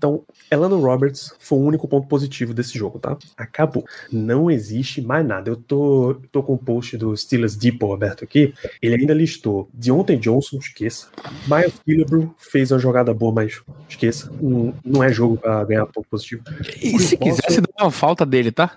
Então, 0.00 0.22
Elano 0.50 0.80
Roberts 0.80 1.30
foi 1.38 1.58
o 1.58 1.62
único 1.62 1.86
ponto 1.86 2.08
positivo 2.08 2.54
desse 2.54 2.78
jogo, 2.78 2.98
tá? 2.98 3.18
Acabou. 3.36 3.84
Não 4.10 4.50
existe 4.50 5.02
mais 5.02 5.26
nada. 5.26 5.50
Eu 5.50 5.56
tô, 5.56 6.16
tô 6.32 6.42
com 6.42 6.54
o 6.54 6.58
post 6.58 6.96
do 6.96 7.14
Steelers 7.14 7.54
Depot 7.54 7.92
aberto 7.92 8.24
aqui. 8.24 8.54
Ele 8.80 8.94
ainda 8.94 9.12
listou 9.12 9.68
Deontay 9.74 10.16
Johnson, 10.16 10.56
esqueça. 10.56 11.08
Miles 11.46 11.74
Killebrew 11.84 12.34
fez 12.38 12.70
uma 12.72 12.78
jogada 12.78 13.12
boa, 13.12 13.30
mas 13.30 13.60
esqueça. 13.86 14.32
Não, 14.40 14.72
não 14.82 15.04
é 15.04 15.12
jogo 15.12 15.36
pra 15.36 15.62
ganhar 15.64 15.84
ponto 15.84 16.08
positivo. 16.08 16.44
E 16.80 16.98
se 16.98 17.18
quisesse, 17.18 17.60
dá 17.60 17.68
uma 17.84 17.90
falta 17.90 18.24
dele, 18.24 18.50
tá? 18.50 18.72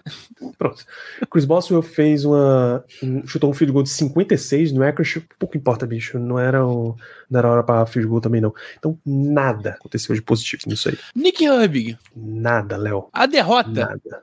Pronto. 0.57 0.83
Chris 1.31 1.45
Boswell 1.45 1.81
fez 1.81 2.25
uma. 2.25 2.83
um- 3.01 3.25
chutou 3.25 3.49
um 3.49 3.53
field 3.53 3.71
goal 3.71 3.83
de 3.83 3.91
56 3.91 4.73
no 4.73 4.83
Acrosh. 4.83 5.21
Pouco 5.39 5.55
importa, 5.55 5.87
bicho. 5.87 6.19
Não 6.19 6.37
era, 6.37 6.67
o, 6.67 6.97
não 7.33 7.39
era 7.39 7.49
hora 7.49 7.63
pra 7.63 7.85
field 7.85 8.07
goal 8.07 8.21
também, 8.21 8.39
não. 8.39 8.53
Então, 8.77 8.97
nada 9.05 9.71
aconteceu 9.71 10.13
de 10.15 10.21
positivo 10.21 10.63
nisso 10.67 10.87
aí. 10.89 10.97
Nick 11.15 11.47
Hubig, 11.49 11.97
Nada, 12.15 12.77
Léo. 12.77 13.09
a 13.11 13.25
derrota. 13.25 13.69
Nada. 13.71 14.21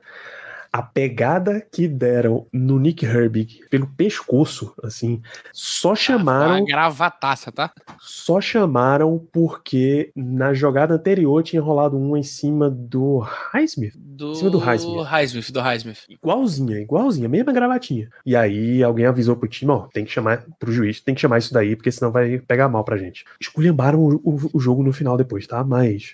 A 0.73 0.81
pegada 0.81 1.59
que 1.71 1.85
deram 1.87 2.47
no 2.53 2.79
Nick 2.79 3.05
Herbig 3.05 3.59
pelo 3.69 3.87
pescoço, 3.87 4.73
assim, 4.81 5.21
só 5.51 5.93
chamaram. 5.93 6.55
Uma 6.59 6.65
gravataça, 6.65 7.51
tá? 7.51 7.71
Só 7.99 8.39
chamaram 8.39 9.21
porque 9.33 10.11
na 10.15 10.53
jogada 10.53 10.93
anterior 10.93 11.43
tinha 11.43 11.61
rolado 11.61 11.97
uma 11.97 12.17
em 12.17 12.23
cima 12.23 12.69
do 12.69 13.19
Highsmith. 13.19 13.93
Do 13.97 14.31
Em 14.31 14.35
cima 14.35 14.49
do 14.49 14.57
Highsmith. 14.59 15.03
Highsmith, 15.03 15.51
do 15.51 15.59
Highsmith. 15.59 15.97
Igualzinha, 16.09 16.79
igualzinha, 16.79 17.27
mesma 17.27 17.51
gravatinha. 17.51 18.09
E 18.25 18.35
aí 18.35 18.81
alguém 18.81 19.05
avisou 19.05 19.35
pro 19.35 19.49
time, 19.49 19.71
ó, 19.71 19.87
tem 19.93 20.05
que 20.05 20.11
chamar 20.11 20.45
pro 20.57 20.71
juiz, 20.71 21.01
tem 21.01 21.13
que 21.13 21.19
chamar 21.21 21.39
isso 21.39 21.53
daí, 21.53 21.75
porque 21.75 21.91
senão 21.91 22.11
vai 22.11 22.39
pegar 22.39 22.69
mal 22.69 22.83
pra 22.85 22.95
gente. 22.97 23.25
Esculhambaram 23.41 23.99
o, 23.99 24.15
o- 24.23 24.49
o 24.53 24.59
jogo 24.59 24.83
no 24.83 24.93
final 24.93 25.17
depois, 25.17 25.45
tá? 25.45 25.63
Mas 25.63 26.13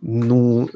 não, 0.00 0.68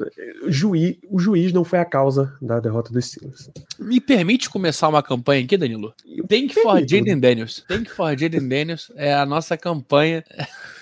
juiz, 0.47 0.97
o 1.09 1.19
juiz 1.19 1.51
não 1.53 1.63
foi 1.63 1.79
a 1.79 1.85
causa 1.85 2.35
da 2.41 2.59
derrota 2.59 2.91
dos 2.91 3.05
Steelers. 3.05 3.49
Me 3.79 3.99
permite 3.99 4.49
começar 4.49 4.87
uma 4.87 5.01
campanha 5.01 5.43
aqui, 5.43 5.57
Danilo? 5.57 5.93
Thank 6.27 6.53
for 6.53 6.73
permito. 6.73 6.95
Jaden 6.95 7.19
Daniels. 7.19 7.63
Thank 7.67 7.89
for 7.89 8.17
Jaden 8.17 8.47
Daniels 8.47 8.91
é 8.95 9.13
a 9.13 9.25
nossa 9.25 9.57
campanha. 9.57 10.23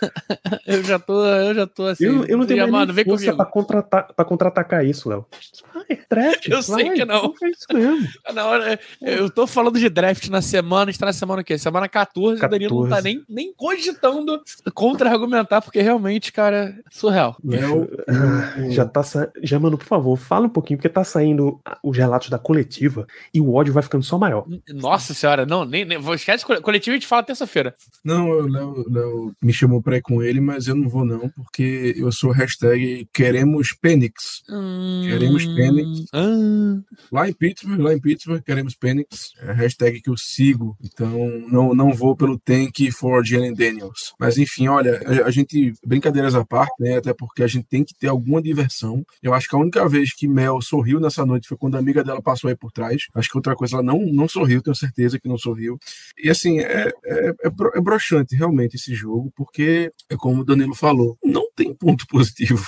eu 0.65 0.83
já 0.83 0.99
tô, 0.99 1.25
eu 1.25 1.53
já 1.53 1.67
tô 1.67 1.85
assim. 1.85 2.05
eu, 2.05 2.25
eu 2.25 2.37
não 2.37 2.45
tenho 2.45 2.61
mais 2.61 2.71
mano, 2.71 2.93
nem 2.93 3.05
força 3.05 3.25
comigo. 3.25 3.37
pra, 3.37 3.45
contratar, 3.45 4.13
pra 4.13 4.25
contra-atacar 4.25 4.85
isso, 4.85 5.09
Léo. 5.09 5.25
Vai, 5.73 5.99
draft, 6.09 6.47
Eu 6.47 6.61
sei 6.61 6.85
vai, 6.85 6.95
que 6.95 7.05
não. 7.05 7.33
É 7.43 7.49
isso 7.49 7.65
mesmo. 7.73 8.07
Na 8.33 8.45
hora, 8.45 8.79
eu 9.01 9.29
tô 9.29 9.45
falando 9.45 9.79
de 9.79 9.89
draft 9.89 10.27
na 10.29 10.41
semana, 10.41 10.91
está 10.91 11.05
na 11.05 11.13
semana 11.13 11.41
o 11.41 11.45
quê? 11.45 11.57
Semana 11.57 11.87
14, 11.87 12.43
o 12.43 12.49
Danilo 12.49 12.81
não 12.81 12.89
tá 12.89 12.97
14. 12.97 13.03
nem, 13.03 13.25
nem 13.29 13.53
cogitando 13.53 14.41
contra-argumentar, 14.73 15.61
porque 15.61 15.81
realmente, 15.81 16.31
cara, 16.31 16.75
surreal. 16.91 17.37
Léo, 17.43 17.87
Ah, 18.27 18.69
Já 18.69 18.85
tá 18.85 19.03
sa... 19.03 19.31
Já, 19.41 19.59
mano, 19.59 19.77
por 19.77 19.85
favor, 19.85 20.15
fala 20.15 20.47
um 20.47 20.49
pouquinho, 20.49 20.77
porque 20.77 20.89
tá 20.89 21.03
saindo 21.03 21.59
os 21.83 21.97
relatos 21.97 22.29
da 22.29 22.39
coletiva 22.39 23.05
e 23.33 23.39
o 23.41 23.53
ódio 23.53 23.73
vai 23.73 23.83
ficando 23.83 24.03
só 24.03 24.17
maior. 24.17 24.45
Nossa 24.73 25.13
senhora, 25.13 25.45
não, 25.45 25.65
nem, 25.65 25.85
nem 25.85 25.97
vou 25.97 26.15
esquece, 26.15 26.45
coletivo 26.45 26.93
a 26.93 26.97
gente 26.97 27.07
fala 27.07 27.23
terça-feira. 27.23 27.75
Não, 28.03 28.29
o 28.29 28.47
Léo, 28.47 28.85
Léo 28.89 29.33
me 29.41 29.53
chamou 29.53 29.81
pra 29.81 29.97
ir 29.97 30.01
com 30.01 30.21
ele, 30.21 30.39
mas 30.39 30.67
eu 30.67 30.75
não 30.75 30.89
vou 30.89 31.05
não, 31.05 31.29
porque 31.29 31.93
eu 31.97 32.11
sou 32.11 32.31
hashtag 32.31 33.07
queremos 33.13 33.73
Penix. 33.81 34.43
Queremos 35.07 35.45
Penix. 35.45 36.05
Ah, 36.13 36.79
Lá 37.11 37.29
em 37.29 37.33
Pittsburgh, 37.33 37.79
lá 37.79 37.93
em 37.93 37.99
Pittsburgh, 37.99 38.41
queremos 38.41 38.75
Penix. 38.75 39.31
É 39.41 39.51
a 39.51 39.53
hashtag 39.53 40.01
que 40.01 40.09
eu 40.09 40.17
sigo. 40.17 40.77
Então, 40.83 41.29
não, 41.49 41.73
não 41.73 41.93
vou 41.93 42.15
pelo 42.15 42.39
tank 42.39 42.91
for 42.91 43.25
Jalen 43.25 43.53
Daniels. 43.53 44.13
Mas, 44.19 44.37
enfim, 44.37 44.67
olha, 44.67 45.01
a, 45.05 45.27
a 45.27 45.31
gente, 45.31 45.73
brincadeiras 45.85 46.35
à 46.35 46.43
parte, 46.45 46.73
né? 46.79 46.97
Até 46.97 47.13
porque 47.13 47.43
a 47.43 47.47
gente 47.47 47.67
tem 47.67 47.83
que 47.83 47.93
ter 47.97 48.07
alguma 48.15 48.41
diversão. 48.41 49.05
Eu 49.21 49.33
acho 49.33 49.47
que 49.47 49.55
a 49.55 49.59
única 49.59 49.87
vez 49.87 50.13
que 50.13 50.27
Mel 50.27 50.61
sorriu 50.61 50.99
nessa 50.99 51.25
noite 51.25 51.47
foi 51.47 51.57
quando 51.57 51.75
a 51.75 51.79
amiga 51.79 52.03
dela 52.03 52.21
passou 52.21 52.49
aí 52.49 52.55
por 52.55 52.71
trás. 52.71 53.07
Acho 53.13 53.29
que 53.29 53.37
outra 53.37 53.55
coisa, 53.55 53.75
ela 53.75 53.83
não, 53.83 53.99
não 53.99 54.27
sorriu, 54.27 54.61
tenho 54.61 54.75
certeza 54.75 55.19
que 55.19 55.27
não 55.27 55.37
sorriu. 55.37 55.77
E, 56.17 56.29
assim, 56.29 56.59
é, 56.59 56.91
é, 57.05 57.29
é, 57.29 57.49
é 57.75 57.81
broxante 57.81 58.35
realmente 58.35 58.75
esse 58.75 58.93
jogo, 58.93 59.31
porque, 59.35 59.91
é 60.09 60.15
como 60.15 60.41
o 60.41 60.45
Danilo 60.45 60.75
falou, 60.75 61.17
não 61.23 61.45
tem 61.55 61.73
ponto 61.73 62.05
positivo. 62.09 62.65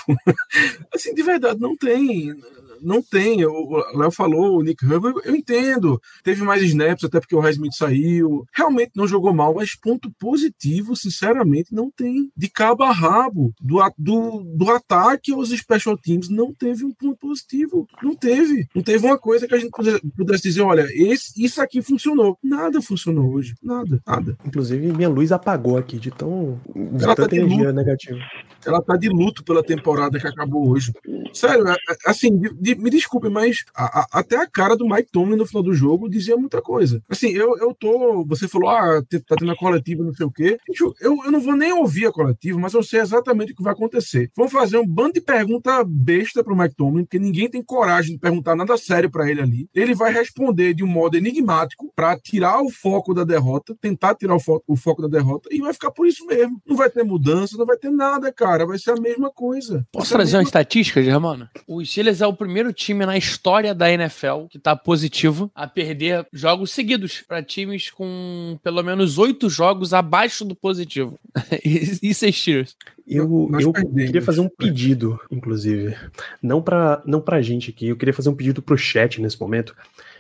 assim, 0.94 1.14
de 1.14 1.24
verdade, 1.24 1.60
não 1.60 1.76
tem. 1.76 2.36
Não 2.82 3.02
tem. 3.02 3.46
O 3.46 3.98
Léo 3.98 4.12
falou, 4.12 4.58
o 4.58 4.64
Nick 4.64 4.84
Herbert, 4.86 5.14
eu 5.26 5.36
entendo. 5.36 6.00
Teve 6.24 6.44
mais 6.44 6.62
snaps, 6.64 7.04
até 7.04 7.20
porque 7.20 7.36
o 7.36 7.40
Highsmith 7.40 7.74
saiu. 7.76 8.46
Realmente 8.54 8.92
não 8.96 9.08
jogou 9.08 9.34
mal, 9.34 9.54
mas 9.54 9.76
ponto 9.76 10.12
positivo, 10.20 10.96
sinceramente, 10.96 11.74
não 11.74 11.90
tem. 11.92 12.30
De 12.36 12.50
cabo 12.50 12.84
a 12.84 12.92
rabo, 12.92 13.54
do, 13.60 13.80
do, 13.98 14.44
do 14.56 14.70
ataque 14.72 15.32
aos 15.34 15.50
special 15.50 15.98
teams, 15.98 16.30
não 16.30 16.54
teve 16.54 16.86
um 16.86 16.92
ponto 16.92 17.18
positivo. 17.18 17.88
Não 18.02 18.16
teve. 18.16 18.68
Não 18.76 18.82
teve 18.84 19.06
uma 19.06 19.18
coisa 19.18 19.48
que 19.48 19.56
a 19.56 19.58
gente 19.58 19.72
pudesse, 20.16 20.44
dizer: 20.44 20.62
olha, 20.62 20.86
esse, 20.92 21.34
isso 21.44 21.62
aqui 21.62 21.82
funcionou. 21.82 22.38
Nada 22.44 22.82
funcionou 22.82 23.32
hoje. 23.34 23.56
Nada, 23.62 24.02
nada. 24.06 24.38
Inclusive, 24.46 24.92
minha 24.94 25.10
luz 25.10 25.32
apagou 25.32 25.78
aqui 25.78 25.98
de 26.00 26.12
tão. 26.12 26.60
de 26.76 27.04
Ela 27.04 27.16
tá 27.16 27.24
tanta 27.24 27.30
de 27.36 27.40
energia 27.40 27.72
negativa. 27.72 28.20
ela 28.66 28.82
tá 28.82 28.96
de 28.98 29.10
luto 29.10 29.44
pela 29.44 29.64
temporada 29.64 30.20
que 30.20 30.28
acabou 30.28 30.70
hoje. 30.70 30.92
Sério, 31.34 31.68
é- 31.68 31.74
é- 31.74 31.98
assim, 32.06 32.38
de- 32.38 32.54
de- 32.76 32.82
me 32.82 32.90
desculpe, 32.90 33.30
mas 33.30 33.64
a- 33.76 34.02
a- 34.02 34.08
até 34.20 34.38
a 34.38 34.48
cara 34.50 34.76
do 34.76 34.88
Mike 34.88 35.12
Tomlin 35.12 35.36
no 35.38 35.46
final 35.46 35.64
do 35.64 35.74
jogo 35.74 36.10
dizia 36.10 36.36
muita 36.38 36.62
coisa. 36.62 37.02
Assim, 37.10 37.30
eu, 37.30 37.58
eu 37.58 37.74
tô. 37.74 38.26
Você 38.28 38.48
falou, 38.48 38.70
ah, 38.70 39.02
tá 39.28 39.36
tendo 39.38 39.52
a 39.52 39.56
coletiva, 39.56 40.04
não 40.04 40.14
sei 40.14 40.26
o 40.26 40.32
quê. 40.32 40.58
Eu, 41.02 41.18
eu 41.24 41.32
não 41.32 41.40
vou 41.40 41.56
nem 41.56 41.72
ouvir 41.74 42.08
a 42.08 42.12
coletiva, 42.12 42.60
mas 42.60 42.74
eu 42.74 42.84
sei 42.84 43.00
exatamente 43.00 43.52
o 43.52 43.56
que 43.56 43.64
vai 43.64 43.74
acontecer. 43.74 44.30
Vão 44.36 44.50
fazer 44.50 44.78
um 44.78 44.88
bando 44.88 45.14
de 45.14 45.22
pergunta 45.22 45.84
besta 45.86 46.44
pro 46.44 46.56
Mike 46.56 46.76
Tomlin, 46.76 47.04
porque 47.04 47.20
ninguém 47.20 47.50
tem 47.50 47.62
coragem 47.64 48.14
de 48.14 48.20
perguntar 48.20 48.56
nada 48.56 48.78
sério 48.78 49.10
pra 49.10 49.30
ele 49.30 49.42
ali. 49.42 49.70
Ele 49.74 49.94
vai 49.96 50.12
responder 50.12 50.74
de 50.74 50.84
um 50.84 50.88
modo 50.88 51.16
enigmático 51.18 51.92
pra 51.96 52.18
tirar 52.20 52.62
o 52.62 52.70
foco 52.70 53.14
da 53.14 53.24
derrota, 53.24 53.76
tentar 53.80 54.16
tirar 54.16 54.36
o, 54.36 54.40
fo- 54.40 54.64
o 54.68 54.76
foco 54.76 55.02
da 55.02 55.08
derrota, 55.08 55.50
e 55.52 55.60
vai 55.60 55.74
ficar 55.74 55.92
por 55.92 56.08
isso 56.08 56.26
mesmo. 56.26 56.62
Não 56.68 56.76
vai 56.76 56.90
ter 56.90 57.04
mudança, 57.04 57.58
não 57.58 57.66
vai 57.66 57.78
ter 57.78 57.90
nada, 57.92 58.32
cara. 58.32 58.66
Vai 58.66 58.78
ser 58.80 58.92
a 58.92 58.96
mesma 59.02 59.32
coisa. 59.32 59.86
Posso 59.92 60.10
trazer 60.12 60.32
uma 60.36 60.40
mesma 60.40 60.48
estatística, 60.50 61.02
Germano? 61.04 61.48
O 61.68 61.84
Steelers 61.84 62.22
é 62.22 62.28
o 62.28 62.34
primeiro 62.34 62.57
time 62.74 63.06
na 63.06 63.18
história 63.18 63.74
da 63.74 63.92
NFL 63.92 64.46
que 64.50 64.60
tá 64.60 64.76
positivo 64.76 65.52
a 65.54 65.68
perder 65.68 66.26
jogos 66.32 66.72
seguidos 66.72 67.22
para 67.22 67.44
times 67.44 67.90
com 67.90 68.58
pelo 68.64 68.84
menos 68.84 69.18
oito 69.18 69.50
jogos 69.50 69.94
abaixo 69.94 70.46
do 70.46 70.56
positivo. 70.56 71.20
Isso 71.64 72.26
é 72.26 72.32
Steelers. 72.32 72.76
Eu, 73.08 73.50
eu 73.60 73.72
queria 73.72 74.22
fazer 74.22 74.42
um 74.42 74.50
pedido, 74.50 75.18
inclusive. 75.32 75.96
Não 76.42 76.62
pra, 76.62 77.02
não 77.06 77.22
pra 77.22 77.42
gente 77.42 77.70
aqui, 77.70 77.88
eu 77.88 77.96
queria 77.96 78.14
fazer 78.14 78.30
um 78.30 78.36
pedido 78.36 78.62
pro 78.62 78.78
chat 78.78 79.22
nesse 79.22 79.40
momento. 79.40 79.74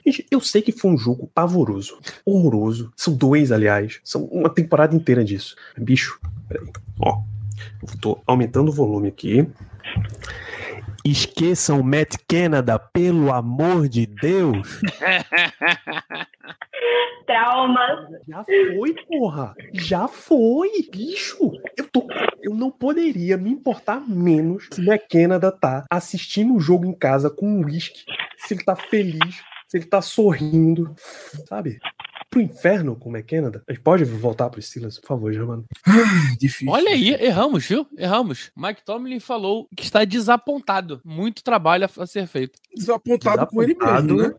Gente, 0.05 0.25
eu 0.31 0.39
sei 0.39 0.61
que 0.61 0.71
foi 0.71 0.91
um 0.91 0.97
jogo 0.97 1.29
pavoroso, 1.33 1.99
horroroso. 2.25 2.93
São 2.95 3.13
dois, 3.13 3.51
aliás. 3.51 3.99
São 4.05 4.23
uma 4.25 4.49
temporada 4.49 4.95
inteira 4.95 5.23
disso. 5.23 5.55
Bicho, 5.77 6.17
peraí. 6.47 6.65
Ó, 6.97 7.21
eu 7.81 7.99
tô 7.99 8.21
aumentando 8.25 8.69
o 8.69 8.73
volume 8.73 9.09
aqui. 9.09 9.45
Esqueçam 11.09 11.81
Matt 11.81 12.15
Canada, 12.27 12.77
pelo 12.77 13.31
amor 13.31 13.87
de 13.87 14.05
Deus. 14.05 14.81
Traumas. 17.25 18.09
Já 18.27 18.43
foi, 18.43 18.93
porra. 19.07 19.55
Já 19.73 20.07
foi, 20.09 20.69
bicho. 20.91 21.53
Eu, 21.77 21.87
tô, 21.89 22.05
eu 22.41 22.53
não 22.53 22.69
poderia 22.69 23.37
me 23.37 23.49
importar 23.49 24.01
menos 24.01 24.67
se 24.71 24.81
o 24.81 24.83
McKenna 24.83 25.39
tá 25.51 25.85
assistindo 25.89 26.53
o 26.53 26.59
jogo 26.59 26.85
em 26.85 26.93
casa 26.93 27.29
com 27.29 27.47
um 27.47 27.63
whisky, 27.65 28.03
se 28.39 28.53
ele 28.53 28.65
tá 28.65 28.75
feliz, 28.75 29.41
se 29.67 29.77
ele 29.77 29.85
tá 29.85 30.01
sorrindo, 30.01 30.93
sabe? 31.47 31.79
Pro 32.29 32.41
inferno 32.41 32.95
com 32.95 33.09
o 33.09 33.11
McKenna. 33.15 33.49
A 33.67 33.71
gente 33.71 33.81
pode 33.81 34.03
voltar 34.03 34.49
pro 34.49 34.61
Steelers, 34.61 34.99
por 34.99 35.07
favor, 35.07 35.31
Germano. 35.31 35.63
Difícil. 36.37 36.69
Olha 36.69 36.89
aí, 36.91 37.09
erramos, 37.13 37.65
viu? 37.65 37.87
Erramos. 37.97 38.51
Mike 38.55 38.83
Tomlin 38.83 39.19
falou 39.19 39.67
que 39.75 39.83
está 39.83 40.03
desapontado. 40.03 40.99
Muito 41.05 41.41
trabalho 41.43 41.85
a- 41.97 42.05
ser 42.05 42.27
feito. 42.27 42.59
Desapontado, 42.75 43.47
com 43.47 43.63
ele 43.63 43.75
mesmo, 43.75 44.17
né? 44.17 44.33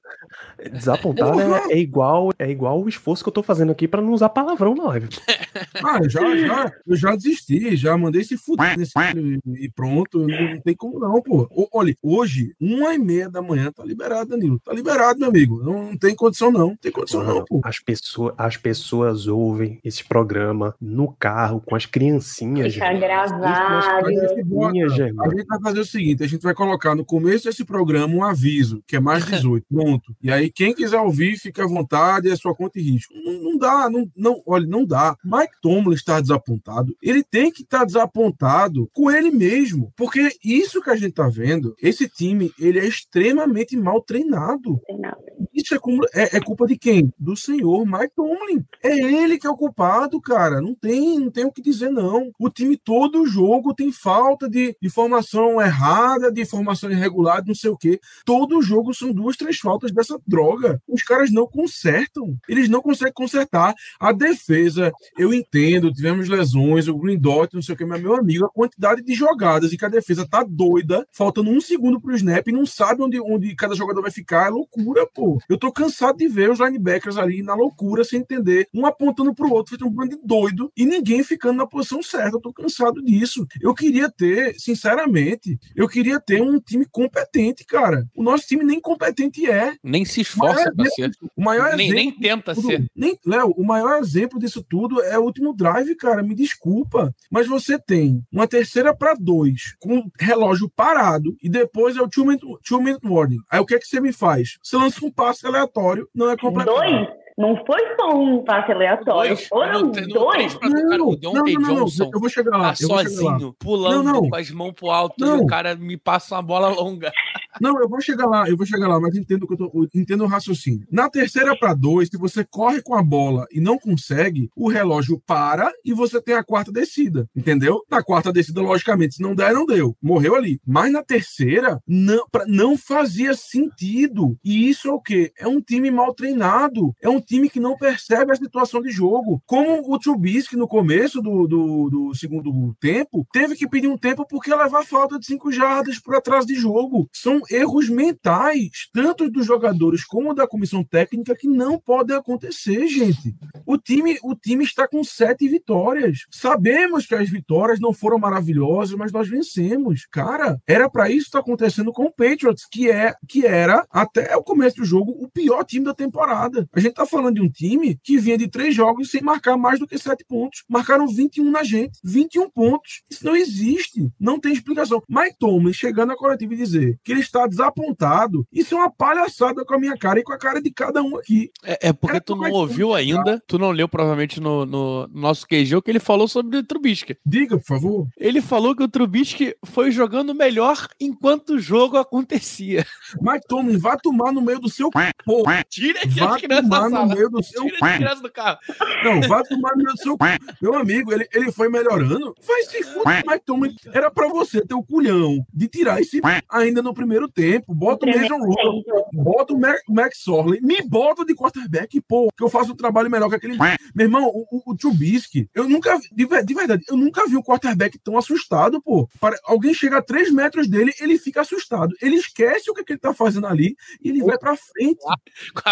Desapontado 0.72 1.40
é, 1.40 1.72
é 1.72 1.78
igual 1.78 2.30
é 2.38 2.50
igual 2.50 2.82
o 2.82 2.88
esforço 2.88 3.22
que 3.24 3.28
eu 3.28 3.32
tô 3.32 3.42
fazendo 3.42 3.72
aqui 3.72 3.88
pra 3.88 4.02
não 4.02 4.12
usar 4.12 4.28
palavrão 4.28 4.74
na 4.74 4.84
live. 4.84 5.08
Ah, 5.82 5.98
já, 6.08 6.36
já, 6.36 6.72
eu 6.86 6.96
já 6.96 7.16
desisti, 7.16 7.76
já 7.76 7.96
mandei 7.96 8.22
se 8.22 8.36
fuder 8.36 8.76
nesse 8.78 8.92
filho 8.92 9.40
e 9.46 9.68
pronto, 9.70 10.18
não, 10.26 10.54
não 10.54 10.60
tem 10.60 10.74
como 10.74 10.98
não, 11.00 11.20
pô. 11.22 11.48
Olha, 11.72 11.96
hoje, 12.02 12.54
uma 12.60 12.94
e 12.94 12.98
meia 12.98 13.28
da 13.28 13.40
manhã, 13.42 13.72
tá 13.72 13.84
liberado, 13.84 14.30
Danilo. 14.30 14.60
Tá 14.60 14.72
liberado, 14.72 15.18
meu 15.18 15.28
amigo. 15.28 15.60
Não, 15.62 15.84
não 15.90 15.96
tem 15.96 16.14
condição 16.14 16.50
não, 16.52 16.68
não 16.68 16.76
tem 16.76 16.92
condição 16.92 17.24
não, 17.24 17.44
pô. 17.44 17.60
As 17.64 17.78
pessoas, 17.96 18.34
as 18.36 18.56
pessoas 18.56 19.26
ouvem 19.26 19.80
esse 19.82 20.04
programa 20.04 20.74
no 20.80 21.12
carro 21.18 21.60
com 21.64 21.74
as 21.74 21.86
criancinhas. 21.86 22.74
Fica 22.74 22.86
gente. 22.92 23.00
gravado. 23.00 24.04
Criancinhas, 24.04 24.92
a 24.92 25.28
gente 25.30 25.46
vai 25.46 25.60
fazer 25.62 25.80
o 25.80 25.84
seguinte: 25.84 26.22
a 26.22 26.26
gente 26.26 26.42
vai 26.42 26.54
colocar 26.54 26.94
no 26.94 27.04
começo 27.04 27.44
desse 27.44 27.64
programa 27.64 28.14
um 28.14 28.22
aviso, 28.24 28.82
que 28.86 28.96
é 28.96 29.00
mais 29.00 29.24
18, 29.24 29.64
pronto. 29.72 30.14
E 30.22 30.30
aí, 30.30 30.50
quem 30.50 30.74
quiser 30.74 31.00
ouvir, 31.00 31.36
fica 31.38 31.64
à 31.64 31.66
vontade, 31.66 32.30
é 32.30 32.36
sua 32.36 32.54
conta 32.54 32.78
e 32.78 32.82
risco. 32.82 33.12
Não, 33.24 33.42
não 33.42 33.58
dá, 33.58 33.88
não, 33.90 34.10
não, 34.16 34.42
olha, 34.46 34.66
não 34.66 34.84
dá. 34.84 35.16
Mike 35.24 35.54
Tomlin 35.62 35.94
está 35.94 36.20
desapontado, 36.20 36.94
ele 37.02 37.22
tem 37.22 37.50
que 37.50 37.62
estar 37.62 37.84
desapontado 37.84 38.88
com 38.92 39.10
ele 39.10 39.30
mesmo, 39.30 39.92
porque 39.96 40.28
isso 40.44 40.82
que 40.82 40.90
a 40.90 40.96
gente 40.96 41.12
tá 41.12 41.28
vendo, 41.28 41.74
esse 41.82 42.08
time, 42.08 42.52
ele 42.58 42.78
é 42.78 42.86
extremamente 42.86 43.76
mal 43.76 44.00
treinado. 44.02 44.80
Tem 44.86 44.98
nada. 44.98 45.18
isso 45.54 45.74
é, 45.74 45.78
como- 45.78 46.04
é- 46.14 46.36
é 46.36 46.40
culpa 46.40 46.66
de 46.66 46.76
quem? 46.76 47.12
Do 47.18 47.36
senhor 47.36 47.67
Mike 47.84 48.12
Tomlin. 48.14 48.64
É 48.82 48.96
ele 48.96 49.38
que 49.38 49.46
é 49.46 49.50
o 49.50 49.56
culpado, 49.56 50.20
cara. 50.20 50.60
Não 50.60 50.74
tem, 50.74 51.18
não 51.18 51.30
tem 51.30 51.44
o 51.44 51.52
que 51.52 51.62
dizer, 51.62 51.90
não. 51.90 52.30
O 52.38 52.50
time 52.50 52.76
todo 52.76 53.26
jogo 53.26 53.74
tem 53.74 53.92
falta 53.92 54.48
de, 54.48 54.76
de 54.80 54.90
formação 54.90 55.60
errada, 55.60 56.30
de 56.30 56.44
formação 56.44 56.90
irregular, 56.90 57.42
não 57.46 57.54
sei 57.54 57.70
o 57.70 57.76
quê. 57.76 58.00
Todo 58.24 58.62
jogo 58.62 58.94
são 58.94 59.12
duas, 59.12 59.36
três 59.36 59.58
faltas 59.58 59.92
dessa 59.92 60.18
droga. 60.26 60.80
Os 60.88 61.02
caras 61.02 61.30
não 61.30 61.46
consertam. 61.46 62.36
Eles 62.48 62.68
não 62.68 62.80
conseguem 62.80 63.12
consertar. 63.12 63.74
A 63.98 64.12
defesa, 64.12 64.92
eu 65.16 65.32
entendo, 65.32 65.92
tivemos 65.92 66.28
lesões, 66.28 66.88
o 66.88 66.96
Green 66.96 67.18
Dot, 67.18 67.54
não 67.54 67.62
sei 67.62 67.74
o 67.74 67.78
que, 67.78 67.84
mas 67.84 68.00
meu 68.00 68.14
amigo, 68.14 68.44
a 68.44 68.50
quantidade 68.50 69.02
de 69.02 69.14
jogadas 69.14 69.72
e 69.72 69.76
que 69.76 69.84
a 69.84 69.88
defesa 69.88 70.26
tá 70.28 70.44
doida, 70.44 71.06
faltando 71.12 71.50
um 71.50 71.60
segundo 71.60 72.00
pro 72.00 72.14
snap 72.14 72.46
e 72.46 72.52
não 72.52 72.66
sabe 72.66 73.02
onde, 73.02 73.20
onde 73.20 73.54
cada 73.54 73.74
jogador 73.74 74.02
vai 74.02 74.10
ficar, 74.10 74.46
é 74.46 74.50
loucura, 74.50 75.06
pô. 75.06 75.38
Eu 75.48 75.58
tô 75.58 75.72
cansado 75.72 76.18
de 76.18 76.28
ver 76.28 76.50
os 76.50 76.58
linebackers 76.58 77.16
ali 77.16 77.42
na 77.42 77.54
loucura, 77.58 78.04
sem 78.04 78.20
entender, 78.20 78.66
um 78.74 78.86
apontando 78.86 79.34
pro 79.34 79.50
outro, 79.52 79.70
feito 79.70 79.86
um 79.86 79.90
bando 79.90 80.16
de 80.16 80.22
doido, 80.24 80.70
e 80.76 80.84
ninguém 80.86 81.22
ficando 81.22 81.56
na 81.58 81.66
posição 81.66 82.02
certa. 82.02 82.36
Eu 82.36 82.40
tô 82.40 82.52
cansado 82.52 83.02
disso. 83.02 83.46
Eu 83.60 83.74
queria 83.74 84.10
ter, 84.10 84.54
sinceramente, 84.58 85.58
eu 85.76 85.88
queria 85.88 86.20
ter 86.20 86.40
um 86.42 86.58
time 86.60 86.86
competente, 86.90 87.64
cara. 87.64 88.06
O 88.14 88.22
nosso 88.22 88.46
time 88.46 88.64
nem 88.64 88.80
competente 88.80 89.48
é. 89.50 89.74
Nem 89.82 90.04
se 90.04 90.20
esforça 90.20 90.72
pra 90.74 90.84
ser. 90.86 91.10
O 91.36 91.42
maior 91.42 91.76
Nem, 91.76 91.86
exemplo 91.88 91.94
nem 91.94 92.12
tenta 92.12 92.54
tudo- 92.54 92.66
ser. 92.66 92.86
Nem, 92.94 93.18
Léo, 93.26 93.52
o 93.56 93.64
maior 93.64 93.98
exemplo 94.00 94.38
disso 94.38 94.64
tudo 94.68 95.00
é 95.02 95.18
o 95.18 95.22
último 95.22 95.54
drive, 95.54 95.94
cara. 95.96 96.22
Me 96.22 96.34
desculpa. 96.34 97.14
Mas 97.30 97.46
você 97.46 97.78
tem 97.78 98.22
uma 98.32 98.46
terceira 98.46 98.94
para 98.94 99.14
dois, 99.14 99.74
com 99.80 99.98
o 99.98 100.10
relógio 100.18 100.70
parado, 100.74 101.36
e 101.42 101.48
depois 101.48 101.96
é 101.96 102.02
o 102.02 102.08
two 102.08 102.24
minute, 102.24 102.44
two 102.66 102.80
minute 102.82 103.06
warning. 103.06 103.38
Aí 103.50 103.60
o 103.60 103.66
que 103.66 103.74
é 103.74 103.78
que 103.78 103.86
você 103.86 104.00
me 104.00 104.12
faz? 104.12 104.58
Você 104.62 104.76
lança 104.76 105.04
um 105.04 105.10
passe 105.10 105.46
aleatório, 105.46 106.08
não 106.14 106.30
é 106.30 106.36
completo. 106.36 106.70
Dois? 106.70 107.08
Não 107.38 107.56
foi 107.64 107.78
só 107.96 108.10
um 108.18 108.42
passe 108.44 108.72
aleatório. 108.72 109.30
Dois. 109.34 109.46
Foram 109.46 109.80
no 109.86 109.92
dois. 109.92 110.32
três 110.34 110.54
pra- 110.56 110.70
cara, 110.70 111.04
o 111.04 111.16
Deontay 111.16 111.54
Johnson 111.56 112.10
eu 112.12 112.20
vou 112.20 112.28
chegar 112.28 112.56
lá. 112.58 112.72
tá 112.72 112.78
eu 112.82 112.88
vou 112.88 112.98
chegar 112.98 113.10
lá. 113.22 113.30
sozinho, 113.38 113.54
pulando 113.58 114.02
Não, 114.04 114.12
não. 114.14 114.28
com 114.28 114.36
as 114.36 114.50
mãos 114.50 114.72
pro 114.72 114.90
alto 114.90 115.14
e 115.18 115.24
Não. 115.24 115.40
o 115.42 115.46
cara 115.46 115.76
me 115.76 115.96
passa 115.96 116.34
uma 116.34 116.42
bola 116.42 116.68
longa. 116.68 117.12
Não, 117.60 117.80
eu 117.80 117.88
vou 117.88 118.00
chegar 118.00 118.26
lá, 118.26 118.48
eu 118.48 118.56
vou 118.56 118.64
chegar 118.64 118.86
lá, 118.86 119.00
mas 119.00 119.16
entendo 119.16 119.44
que 119.44 119.54
eu 119.54 119.56
tô, 119.56 119.88
entendo 119.92 120.22
o 120.22 120.28
raciocínio. 120.28 120.86
Na 120.92 121.10
terceira 121.10 121.56
para 121.58 121.74
dois, 121.74 122.08
se 122.08 122.16
você 122.16 122.44
corre 122.44 122.80
com 122.80 122.94
a 122.94 123.02
bola 123.02 123.46
e 123.50 123.60
não 123.60 123.76
consegue, 123.78 124.48
o 124.54 124.68
relógio 124.68 125.20
para 125.26 125.72
e 125.84 125.92
você 125.92 126.22
tem 126.22 126.36
a 126.36 126.44
quarta 126.44 126.70
descida, 126.70 127.26
entendeu? 127.34 127.80
Na 127.90 128.00
quarta 128.00 128.32
descida, 128.32 128.60
logicamente, 128.60 129.16
se 129.16 129.22
não 129.22 129.34
der, 129.34 129.52
não 129.54 129.66
deu, 129.66 129.96
morreu 130.00 130.36
ali. 130.36 130.60
Mas 130.64 130.92
na 130.92 131.02
terceira, 131.02 131.80
não, 131.88 132.24
pra- 132.30 132.44
não 132.46 132.76
fazia 132.76 133.34
sentido. 133.34 134.36
E 134.44 134.68
isso 134.68 134.88
é 134.88 134.92
o 134.92 135.00
quê? 135.00 135.32
É 135.38 135.48
um 135.48 135.60
time 135.60 135.90
mal 135.90 136.14
treinado, 136.14 136.94
é 137.02 137.08
um 137.08 137.20
time 137.28 137.50
que 137.50 137.60
não 137.60 137.76
percebe 137.76 138.32
a 138.32 138.36
situação 138.36 138.80
de 138.80 138.90
jogo. 138.90 139.42
Como 139.46 139.92
o 139.92 139.98
Trubisky 139.98 140.56
no 140.56 140.66
começo 140.66 141.20
do, 141.20 141.46
do, 141.46 141.90
do 141.90 142.14
segundo 142.14 142.74
tempo, 142.80 143.26
teve 143.30 143.54
que 143.54 143.68
pedir 143.68 143.88
um 143.88 143.98
tempo 143.98 144.26
porque 144.26 144.54
levar 144.54 144.84
falta 144.84 145.18
de 145.18 145.26
cinco 145.26 145.52
jardas 145.52 145.98
por 145.98 146.16
atrás 146.16 146.46
de 146.46 146.54
jogo. 146.54 147.08
São 147.12 147.40
erros 147.50 147.88
mentais, 147.90 148.70
tanto 148.92 149.30
dos 149.30 149.44
jogadores 149.44 150.04
como 150.04 150.34
da 150.34 150.48
comissão 150.48 150.82
técnica, 150.82 151.36
que 151.36 151.46
não 151.46 151.78
podem 151.78 152.16
acontecer, 152.16 152.86
gente. 152.88 153.34
O 153.66 153.76
time, 153.76 154.18
o 154.22 154.34
time 154.34 154.64
está 154.64 154.88
com 154.88 155.04
sete 155.04 155.46
vitórias. 155.48 156.20
Sabemos 156.30 157.06
que 157.06 157.14
as 157.14 157.28
vitórias 157.28 157.78
não 157.78 157.92
foram 157.92 158.18
maravilhosas, 158.18 158.96
mas 158.96 159.12
nós 159.12 159.28
vencemos. 159.28 160.06
Cara, 160.10 160.58
era 160.66 160.88
para 160.88 161.10
isso 161.10 161.26
estar 161.26 161.40
acontecendo 161.40 161.92
com 161.92 162.04
o 162.04 162.12
Patriots, 162.12 162.66
que 162.70 162.90
é 162.90 163.14
que 163.28 163.44
era 163.44 163.86
até 163.90 164.34
o 164.36 164.42
começo 164.42 164.76
do 164.76 164.84
jogo 164.84 165.12
o 165.18 165.28
pior 165.28 165.64
time 165.64 165.84
da 165.84 165.92
temporada. 165.92 166.66
A 166.72 166.80
gente 166.80 166.94
tá 166.94 167.04
falando 167.04 167.17
de 167.32 167.40
um 167.40 167.48
time 167.48 167.98
que 168.02 168.18
vinha 168.18 168.38
de 168.38 168.48
três 168.48 168.74
jogos 168.74 169.10
sem 169.10 169.20
marcar 169.20 169.56
mais 169.56 169.78
do 169.78 169.86
que 169.86 169.98
sete 169.98 170.24
pontos. 170.24 170.62
Marcaram 170.68 171.06
21 171.06 171.50
na 171.50 171.62
gente, 171.62 171.98
21 172.04 172.50
pontos. 172.50 173.02
Isso 173.10 173.24
não 173.24 173.34
existe, 173.34 174.08
não 174.18 174.38
tem 174.38 174.52
explicação. 174.52 175.02
Mike 175.08 175.36
Tomlin 175.38 175.72
chegando 175.72 176.12
à 176.12 176.16
coletiva 176.16 176.54
e 176.54 176.56
dizer 176.56 176.98
que 177.02 177.12
ele 177.12 177.20
está 177.20 177.46
desapontado, 177.46 178.46
isso 178.52 178.74
é 178.74 178.78
uma 178.78 178.90
palhaçada 178.90 179.64
com 179.64 179.74
a 179.74 179.78
minha 179.78 179.96
cara 179.96 180.20
e 180.20 180.22
com 180.22 180.32
a 180.32 180.38
cara 180.38 180.60
de 180.60 180.70
cada 180.70 181.02
um 181.02 181.16
aqui. 181.16 181.50
É, 181.64 181.88
é 181.88 181.92
porque 181.92 182.14
Cara, 182.14 182.24
tu 182.24 182.36
não 182.36 182.44
que 182.44 182.50
ouviu 182.50 182.94
ainda, 182.94 183.42
tu 183.46 183.58
não 183.58 183.70
leu 183.70 183.88
provavelmente 183.88 184.40
no, 184.40 184.64
no 184.64 185.08
nosso 185.08 185.46
QG 185.46 185.76
o 185.76 185.82
que 185.82 185.90
ele 185.90 186.00
falou 186.00 186.28
sobre 186.28 186.58
o 186.58 186.62
Trubisky. 186.62 187.16
Diga, 187.24 187.58
por 187.58 187.66
favor. 187.66 188.08
Ele 188.16 188.40
falou 188.40 188.74
que 188.74 188.82
o 188.82 188.88
Trubisky 188.88 189.54
foi 189.64 189.90
jogando 189.90 190.34
melhor 190.34 190.88
enquanto 191.00 191.54
o 191.54 191.58
jogo 191.58 191.96
acontecia. 191.96 192.86
Mike 193.20 193.46
Tomlin, 193.48 193.78
vá 193.78 193.96
tomar 193.96 194.32
no 194.32 194.40
meio 194.40 194.60
do 194.60 194.68
seu 194.68 194.90
porra. 195.24 195.64
Tira 195.68 196.00
aqui 196.00 196.18
Vá 196.18 196.38
tomar 196.38 196.90
no 196.90 197.07
meio 197.08 197.30
do 197.30 197.42
seu 197.44 197.64
Tira 197.66 198.14
do 198.16 198.30
carro. 198.30 198.58
Não, 199.04 199.20
vai 199.22 199.42
tomar 199.44 199.72
no 199.76 199.84
meio 199.84 199.92
do 199.92 200.02
seu. 200.02 200.16
Meu 200.60 200.74
amigo, 200.74 201.12
ele, 201.12 201.28
ele 201.32 201.52
foi 201.52 201.68
melhorando. 201.68 202.34
Vai 202.46 202.62
se 202.62 202.82
fuder, 202.82 203.24
Mike 203.26 203.44
Tomlin. 203.44 203.76
Era 203.92 204.10
pra 204.10 204.28
você 204.28 204.60
ter 204.64 204.74
o 204.74 204.82
culhão 204.82 205.44
de 205.52 205.68
tirar 205.68 206.00
esse 206.00 206.20
ainda 206.48 206.82
no 206.82 206.94
primeiro 206.94 207.28
tempo. 207.28 207.74
Bota 207.74 208.06
o 208.06 208.08
Mason 208.08 208.38
Rudolph, 208.38 208.84
bota 209.12 209.54
o 209.54 209.60
Max 209.88 210.18
Sorley, 210.18 210.60
me 210.60 210.82
bota 210.82 211.24
de 211.24 211.34
quarterback, 211.34 212.00
pô, 212.00 212.28
que 212.36 212.42
eu 212.42 212.48
faço 212.48 212.72
um 212.72 212.76
trabalho 212.76 213.10
melhor 213.10 213.28
que 213.28 213.36
aquele. 213.36 213.56
Meu 213.94 214.06
irmão, 214.06 214.26
o, 214.26 214.46
o, 214.50 214.72
o 214.72 214.76
Trubisky, 214.76 215.48
eu 215.54 215.68
nunca 215.68 215.98
vi, 215.98 216.08
de, 216.12 216.26
de 216.44 216.54
verdade, 216.54 216.84
eu 216.88 216.96
nunca 216.96 217.26
vi 217.26 217.36
um 217.36 217.42
quarterback 217.42 217.98
tão 217.98 218.16
assustado, 218.16 218.80
pô. 218.82 219.08
Para, 219.20 219.38
alguém 219.44 219.74
chega 219.74 219.98
a 219.98 220.02
três 220.02 220.30
metros 220.30 220.68
dele, 220.68 220.92
ele 221.00 221.18
fica 221.18 221.40
assustado. 221.40 221.94
Ele 222.00 222.16
esquece 222.16 222.70
o 222.70 222.74
que, 222.74 222.84
que 222.84 222.92
ele 222.92 223.00
tá 223.00 223.14
fazendo 223.14 223.46
ali 223.46 223.76
e 224.02 224.10
ele 224.10 224.22
vai 224.22 224.38
pra 224.38 224.56
frente. 224.56 224.98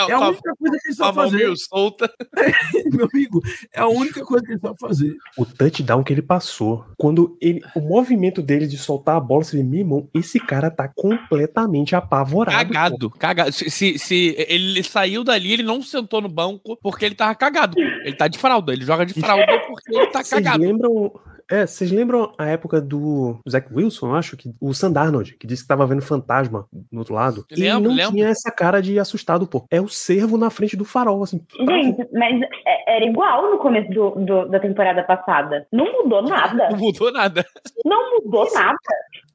É 0.09 0.13
a 0.13 0.29
única 0.29 0.55
coisa 0.57 0.79
que 0.79 0.89
ele 0.89 0.95
sabe 0.95 1.16
fazer. 1.17 1.37
meio 1.37 1.57
solta. 1.57 2.11
Meu 2.93 3.09
amigo, 3.13 3.43
é 3.73 3.81
a 3.81 3.89
única 3.89 4.25
coisa 4.25 4.45
que 4.45 4.53
ele 4.53 4.61
sabe 4.61 4.79
fazer. 4.79 5.15
O 5.37 5.45
touchdown 5.45 6.03
que 6.03 6.13
ele 6.13 6.23
passou, 6.23 6.85
quando 6.97 7.37
ele. 7.41 7.61
O 7.75 7.81
movimento 7.81 8.43
dele 8.43 8.67
de 8.67 8.79
soltar 8.79 9.17
a 9.17 9.21
bola, 9.21 9.45
você 9.45 9.57
vê, 9.57 9.63
meu 9.63 9.81
irmão, 9.81 10.09
esse 10.15 10.39
cara 10.39 10.71
tá 10.71 10.89
completamente 10.89 11.95
apavorado. 11.97 12.57
Cagado, 12.57 13.11
cagado. 13.11 13.53
Se, 13.53 13.71
se, 13.71 13.99
se 13.99 14.35
ele 14.49 14.83
saiu 14.83 15.25
dali, 15.25 15.53
ele 15.53 15.63
não 15.63 15.83
sentou 15.83 16.21
no 16.21 16.29
banco 16.29 16.79
porque 16.83 17.05
ele 17.05 17.15
tava 17.15 17.35
cagado. 17.35 17.79
Ele 17.79 18.15
tá 18.17 18.29
de 18.29 18.39
fralda, 18.39 18.73
ele 18.73 18.85
joga 18.85 19.05
de 19.05 19.15
fralda 19.15 19.59
porque 19.67 19.95
ele 19.95 20.07
tá 20.09 20.23
Vocês 20.23 20.43
cagado. 20.43 20.63
lembram. 20.63 21.13
É, 21.51 21.67
vocês 21.67 21.91
lembram 21.93 22.33
a 22.37 22.47
época 22.47 22.81
do 22.81 23.39
Zach 23.49 23.69
Wilson, 23.73 24.09
eu 24.09 24.15
acho 24.17 24.37
que 24.37 24.53
o 24.61 24.75
Sandarnold, 24.75 25.37
que 25.39 25.47
disse 25.47 25.63
que 25.63 25.69
tava 25.69 25.87
vendo 25.87 26.03
fantasma 26.03 26.67
no 26.91 26.99
outro 27.01 27.15
lado. 27.15 27.45
ele 27.51 27.63
Lembro, 27.63 27.89
não 27.91 27.97
lembro. 27.97 28.13
tinha 28.13 28.29
essa 28.29 28.51
cara 28.51 28.81
de 28.83 28.99
assustado, 28.99 29.47
pô. 29.47 29.65
É 29.71 29.81
o 29.81 29.89
servo 29.89 30.37
na 30.37 30.51
frente 30.51 30.77
do 30.77 30.85
farol, 30.85 31.23
assim. 31.23 31.41
Gente, 31.57 32.09
mas 32.13 32.43
é- 32.67 32.97
era 32.97 33.05
igual 33.05 33.51
no 33.51 33.59
começo 33.59 33.89
do, 33.91 34.11
do- 34.17 34.49
da 34.49 34.59
temporada 34.59 35.03
passada. 35.05 35.67
Não 35.73 36.03
mudou 36.03 36.23
nada. 36.27 36.69
Não 36.71 36.79
mudou 36.79 37.13
nada. 37.13 37.45
Não 37.85 38.11
mudou 38.21 38.49
nada. 38.53 38.77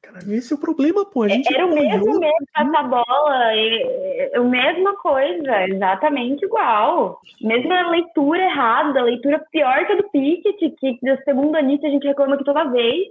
Cara, 0.04 0.20
esse 0.34 0.52
é 0.52 0.56
o 0.56 0.60
problema, 0.60 1.06
pô. 1.06 1.24
A 1.24 1.30
gente 1.30 1.54
Era 1.54 1.66
o 1.66 1.74
mesmo 1.76 2.20
mesmo, 2.20 2.36
passar 2.56 2.84
bola, 2.88 3.56
e- 3.56 4.32
e- 4.34 4.36
a 4.36 4.42
mesma 4.44 4.96
coisa, 4.98 5.68
exatamente 5.68 6.44
igual. 6.44 7.20
Mesma 7.42 7.90
leitura 7.92 8.44
errada, 8.44 9.02
leitura 9.04 9.44
pior 9.52 9.86
que 9.86 9.92
a 9.94 9.96
do 9.96 10.10
Pickett, 10.10 10.70
que 10.80 10.98
da 11.04 11.18
segunda 11.24 11.62
início 11.62 11.88
a 11.88 11.92
gente 11.92 12.08
reclama 12.08 12.38
que 12.38 12.44
toda 12.44 12.64
vez. 12.72 13.08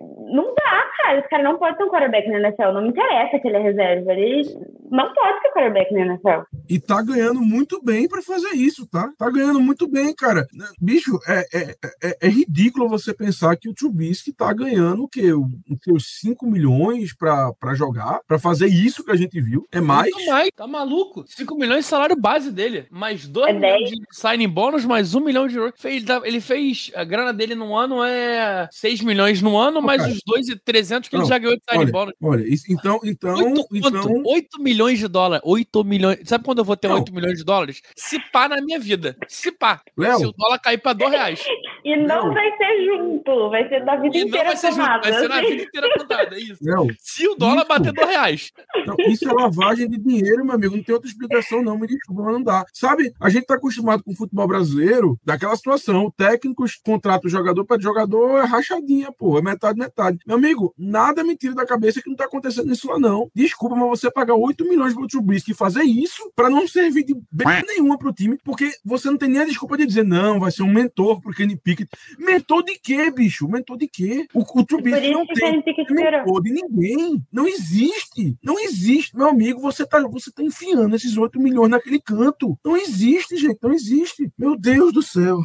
Não 0.00 0.54
dá, 0.54 0.82
cara. 0.98 1.18
Esse 1.18 1.28
cara 1.28 1.42
não 1.44 1.58
pode 1.58 1.76
ser 1.76 1.84
um 1.84 1.88
quarterback 1.90 2.28
na 2.28 2.38
NFL. 2.40 2.72
Não 2.72 2.82
me 2.82 2.88
interessa 2.88 3.38
que 3.38 3.48
ele 3.48 3.56
é 3.56 3.60
reserva. 3.60 4.12
Ele 4.12 4.42
não 4.90 5.12
pode 5.14 5.40
ser 5.42 5.48
quarterback 5.52 5.94
na 5.94 6.00
NFL. 6.00 6.42
E 6.68 6.78
tá 6.80 7.02
ganhando 7.02 7.40
muito 7.40 7.82
bem 7.82 8.08
pra 8.08 8.20
fazer 8.20 8.50
isso, 8.54 8.86
tá? 8.90 9.10
Tá 9.18 9.30
ganhando 9.30 9.60
muito 9.60 9.88
bem, 9.88 10.14
cara. 10.14 10.46
Bicho, 10.80 11.18
é, 11.28 11.40
é, 11.56 11.74
é, 12.02 12.16
é 12.20 12.28
ridículo 12.28 12.88
você 12.88 13.14
pensar 13.14 13.56
que 13.56 13.68
o 13.68 13.74
Trubisky 13.74 14.32
tá 14.32 14.52
ganhando 14.52 15.04
o 15.04 15.08
quê? 15.08 15.32
O- 15.32 15.46
Os 15.70 15.78
seus 15.82 16.20
5 16.20 16.31
milhões 16.46 17.14
pra, 17.14 17.52
pra 17.58 17.74
jogar, 17.74 18.20
pra 18.26 18.38
fazer 18.38 18.66
isso 18.66 19.04
que 19.04 19.10
a 19.10 19.16
gente 19.16 19.40
viu. 19.40 19.66
É 19.72 19.80
mais. 19.80 20.10
Muito 20.12 20.30
mais. 20.30 20.50
Tá 20.56 20.66
maluco? 20.66 21.24
5 21.26 21.54
milhões 21.56 21.80
de 21.84 21.90
salário 21.90 22.16
base 22.16 22.50
dele. 22.50 22.86
Mais 22.90 23.26
2 23.26 23.48
É 23.48 23.52
milhões 23.52 23.90
10. 23.90 23.90
de 23.90 23.98
signing 24.12 24.48
bônus, 24.48 24.84
mais 24.84 25.14
1 25.14 25.20
milhão 25.20 25.46
de 25.46 25.56
euros. 25.56 25.74
Fez- 25.80 26.04
Ele 26.24 26.40
fez. 26.40 26.90
A 26.94 27.04
grana 27.04 27.32
dele 27.32 27.54
no 27.54 27.74
ano 27.76 28.02
é 28.04 28.68
6 28.70 29.00
milhões 29.02 29.40
no 29.42 29.56
ano, 29.56 29.78
Ô, 29.78 29.82
mais 29.82 30.00
cara. 30.02 30.12
os 30.12 30.20
2,300 30.24 31.08
que 31.08 31.16
ele 31.16 31.22
Não, 31.22 31.28
já 31.28 31.38
ganhou 31.38 31.56
de 31.56 31.62
signing 31.68 31.84
Olha, 31.84 31.92
bônus. 31.92 32.14
olha, 32.22 32.42
isso- 32.48 32.64
então, 32.70 33.00
então, 33.04 33.34
8, 33.34 33.66
então, 33.72 34.22
8 34.24 34.62
milhões 34.62 34.98
de 34.98 35.08
dólares. 35.08 35.42
8 35.46 35.84
milhões. 35.84 36.18
Sabe 36.24 36.44
quando 36.44 36.58
eu 36.58 36.64
vou 36.64 36.76
ter 36.76 36.88
Não. 36.88 36.96
8 36.96 37.12
milhões 37.14 37.38
de 37.38 37.44
dólares? 37.44 37.82
Se 37.96 38.18
pá 38.30 38.48
na 38.48 38.60
minha 38.60 38.78
vida. 38.78 39.16
Se 39.28 39.50
pá. 39.52 39.80
Léo. 39.96 40.18
Se 40.18 40.26
o 40.26 40.32
dólar 40.32 40.58
cair 40.58 40.78
pra 40.78 40.92
2 40.92 41.10
reais. 41.10 41.44
E 41.84 41.96
não 41.96 42.26
Não. 42.26 42.34
vai 42.34 42.56
ser 42.56 42.84
junto, 42.86 43.50
vai 43.50 43.68
ser 43.68 43.84
da 43.84 43.96
vida 43.96 44.16
E 44.16 44.20
não 44.20 44.28
inteira 44.28 44.46
vai 44.48 44.56
ser 44.56 44.70
junto, 44.72 44.86
vai 45.02 45.12
ser 45.12 45.28
na 45.28 45.40
vida 45.40 45.62
inteira 45.62 45.88
contada. 45.98 46.21
É 46.30 46.38
isso. 46.38 46.58
Léo, 46.62 46.88
Se 46.98 47.26
o 47.28 47.34
dólar 47.34 47.60
Isso. 47.62 47.68
bater 47.68 47.92
2 47.92 48.08
reais. 48.08 48.52
Não, 48.86 48.96
isso 49.08 49.28
é 49.28 49.32
lavagem 49.32 49.88
de 49.88 49.98
dinheiro, 49.98 50.44
meu 50.44 50.54
amigo. 50.54 50.76
Não 50.76 50.82
tem 50.82 50.94
outra 50.94 51.08
explicação, 51.08 51.62
não. 51.62 51.78
Me 51.78 51.86
desculpa, 51.86 52.22
mas 52.22 52.32
não 52.32 52.42
dá. 52.42 52.64
Sabe, 52.72 53.12
a 53.20 53.28
gente 53.28 53.46
tá 53.46 53.54
acostumado 53.54 54.02
com 54.02 54.12
o 54.12 54.16
futebol 54.16 54.46
brasileiro, 54.46 55.18
daquela 55.24 55.56
situação. 55.56 56.06
O 56.06 56.12
técnico 56.12 56.64
contrata 56.84 57.26
o 57.26 57.30
jogador 57.30 57.64
para 57.64 57.80
jogador 57.80 58.38
é 58.38 58.44
rachadinha, 58.44 59.10
pô. 59.12 59.38
É 59.38 59.42
metade, 59.42 59.78
metade. 59.78 60.18
Meu 60.26 60.36
amigo, 60.36 60.74
nada 60.76 61.24
me 61.24 61.36
tira 61.36 61.54
da 61.54 61.66
cabeça 61.66 62.02
que 62.02 62.08
não 62.08 62.16
tá 62.16 62.24
acontecendo 62.24 62.72
isso 62.72 62.88
lá, 62.88 62.98
não. 62.98 63.30
Desculpa, 63.34 63.76
mas 63.76 63.88
você 63.88 64.10
pagar 64.10 64.34
8 64.34 64.64
milhões 64.68 64.94
pro 64.94 65.06
Trubisky 65.06 65.52
e 65.52 65.54
fazer 65.54 65.82
isso, 65.82 66.30
pra 66.34 66.48
não 66.48 66.66
servir 66.66 67.04
de 67.04 67.14
b 67.14 67.44
nenhuma 67.66 67.98
pro 67.98 68.12
time, 68.12 68.38
porque 68.44 68.70
você 68.84 69.10
não 69.10 69.16
tem 69.16 69.28
nem 69.28 69.42
a 69.42 69.44
desculpa 69.44 69.76
de 69.76 69.86
dizer, 69.86 70.04
não, 70.04 70.40
vai 70.40 70.50
ser 70.50 70.62
um 70.62 70.72
mentor 70.72 71.20
pro 71.20 71.32
Kenny 71.32 71.56
Pickett. 71.56 71.90
Mentor 72.18 72.62
de 72.64 72.78
quê, 72.78 73.10
bicho? 73.10 73.48
Mentor 73.48 73.76
de 73.76 73.88
quê? 73.88 74.26
O, 74.34 74.40
o 74.40 74.64
Trubisky 74.64 75.10
não 75.10 75.26
que 75.26 75.32
o 75.32 75.34
tem 75.34 75.50
Kenny 75.50 75.62
Pickett 75.62 75.92
esperou. 76.12 76.26
mentor 76.26 76.42
de 76.42 76.52
ninguém. 76.52 77.26
Não 77.32 77.46
existe. 77.46 78.36
Não 78.42 78.58
existe. 78.58 79.16
Meu 79.16 79.28
amigo, 79.28 79.60
você 79.60 79.86
tá, 79.86 80.00
você 80.08 80.30
tá 80.30 80.42
enfiando 80.42 80.94
esses 80.94 81.16
8 81.16 81.40
milhões 81.40 81.70
naquele 81.70 82.00
canto. 82.00 82.58
Não 82.64 82.76
existe, 82.76 83.36
gente. 83.36 83.58
Não 83.62 83.72
existe. 83.72 84.30
Meu 84.38 84.56
Deus 84.56 84.92
do 84.92 85.02
céu. 85.02 85.40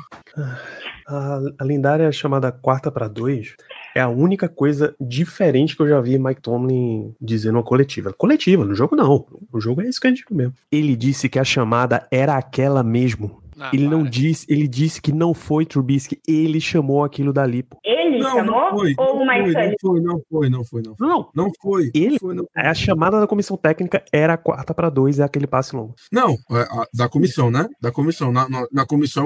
A, 1.08 1.40
a 1.60 1.64
lendária 1.64 2.12
chamada 2.12 2.52
quarta 2.52 2.92
para 2.92 3.08
dois 3.08 3.56
é 3.96 4.02
a 4.02 4.10
única 4.10 4.48
coisa 4.48 4.96
diferente 5.00 5.76
que 5.76 5.82
eu 5.82 5.88
já 5.88 6.00
vi 6.02 6.20
Mike 6.20 6.42
Tomlin 6.42 7.16
dizer 7.20 7.52
numa 7.52 7.64
coletiva. 7.64 8.14
Coletiva, 8.14 8.66
no 8.66 8.76
jogo 8.76 8.96
não. 8.96 9.26
No 9.52 9.60
jogo 9.60 9.82
é 9.82 9.88
isso 9.88 10.00
que 10.00 10.08
a 10.08 10.10
gente 10.10 10.26
viu 10.28 10.38
mesmo. 10.38 10.54
Ele 10.72 10.96
disse 10.96 11.30
que 11.30 11.40
a 11.40 11.44
chamada 11.44 12.08
era 12.12 12.36
aquela 12.36 12.84
mesmo. 12.84 13.42
Ah, 13.60 13.72
ele 13.74 13.88
não 13.88 14.02
para. 14.02 14.10
disse, 14.12 14.46
ele 14.50 14.68
disse 14.68 15.02
que 15.02 15.12
não 15.12 15.34
foi 15.34 15.66
Trubisky, 15.66 16.20
ele 16.28 16.60
chamou 16.62 17.04
aquilo 17.04 17.34
dali. 17.34 17.64
Pô. 17.64 17.78
Ele 17.84 18.20
Não, 18.20 18.32
chamou? 18.38 18.46
não 18.46 18.70
foi. 18.72 18.94
ou 18.98 19.26
Não 19.26 19.26
foi, 19.26 19.54
não 19.54 19.74
foi, 19.82 20.02
não 20.02 20.22
foi, 20.30 20.50
não 20.50 20.64
foi, 20.64 20.82
não 20.82 20.96
foi. 20.96 21.08
Não, 21.08 21.30
Não 21.36 21.52
foi. 21.62 21.92
Ele- 21.94 22.12
Não 22.12 22.20
foi, 22.20 22.36
não 22.36 22.46
foi. 22.54 22.62
a 22.64 22.74
chamada 22.74 23.20
da 23.20 23.28
comissão 23.28 23.58
técnica 23.58 24.04
era 24.12 24.34
a 24.34 24.38
quarta 24.38 24.74
para 24.74 24.90
dois, 24.90 25.20
é 25.20 25.24
aquele 25.24 25.48
passe 25.48 25.76
longo. 25.76 25.96
Não, 26.12 26.32
é, 26.52 26.62
a- 26.62 26.88
da 26.94 27.10
comissão, 27.10 27.50
né? 27.52 27.68
Da 27.82 27.92
comissão. 27.92 28.32
Na, 28.32 28.48
na, 28.50 28.66
na 28.72 28.86
comissão 28.86 29.26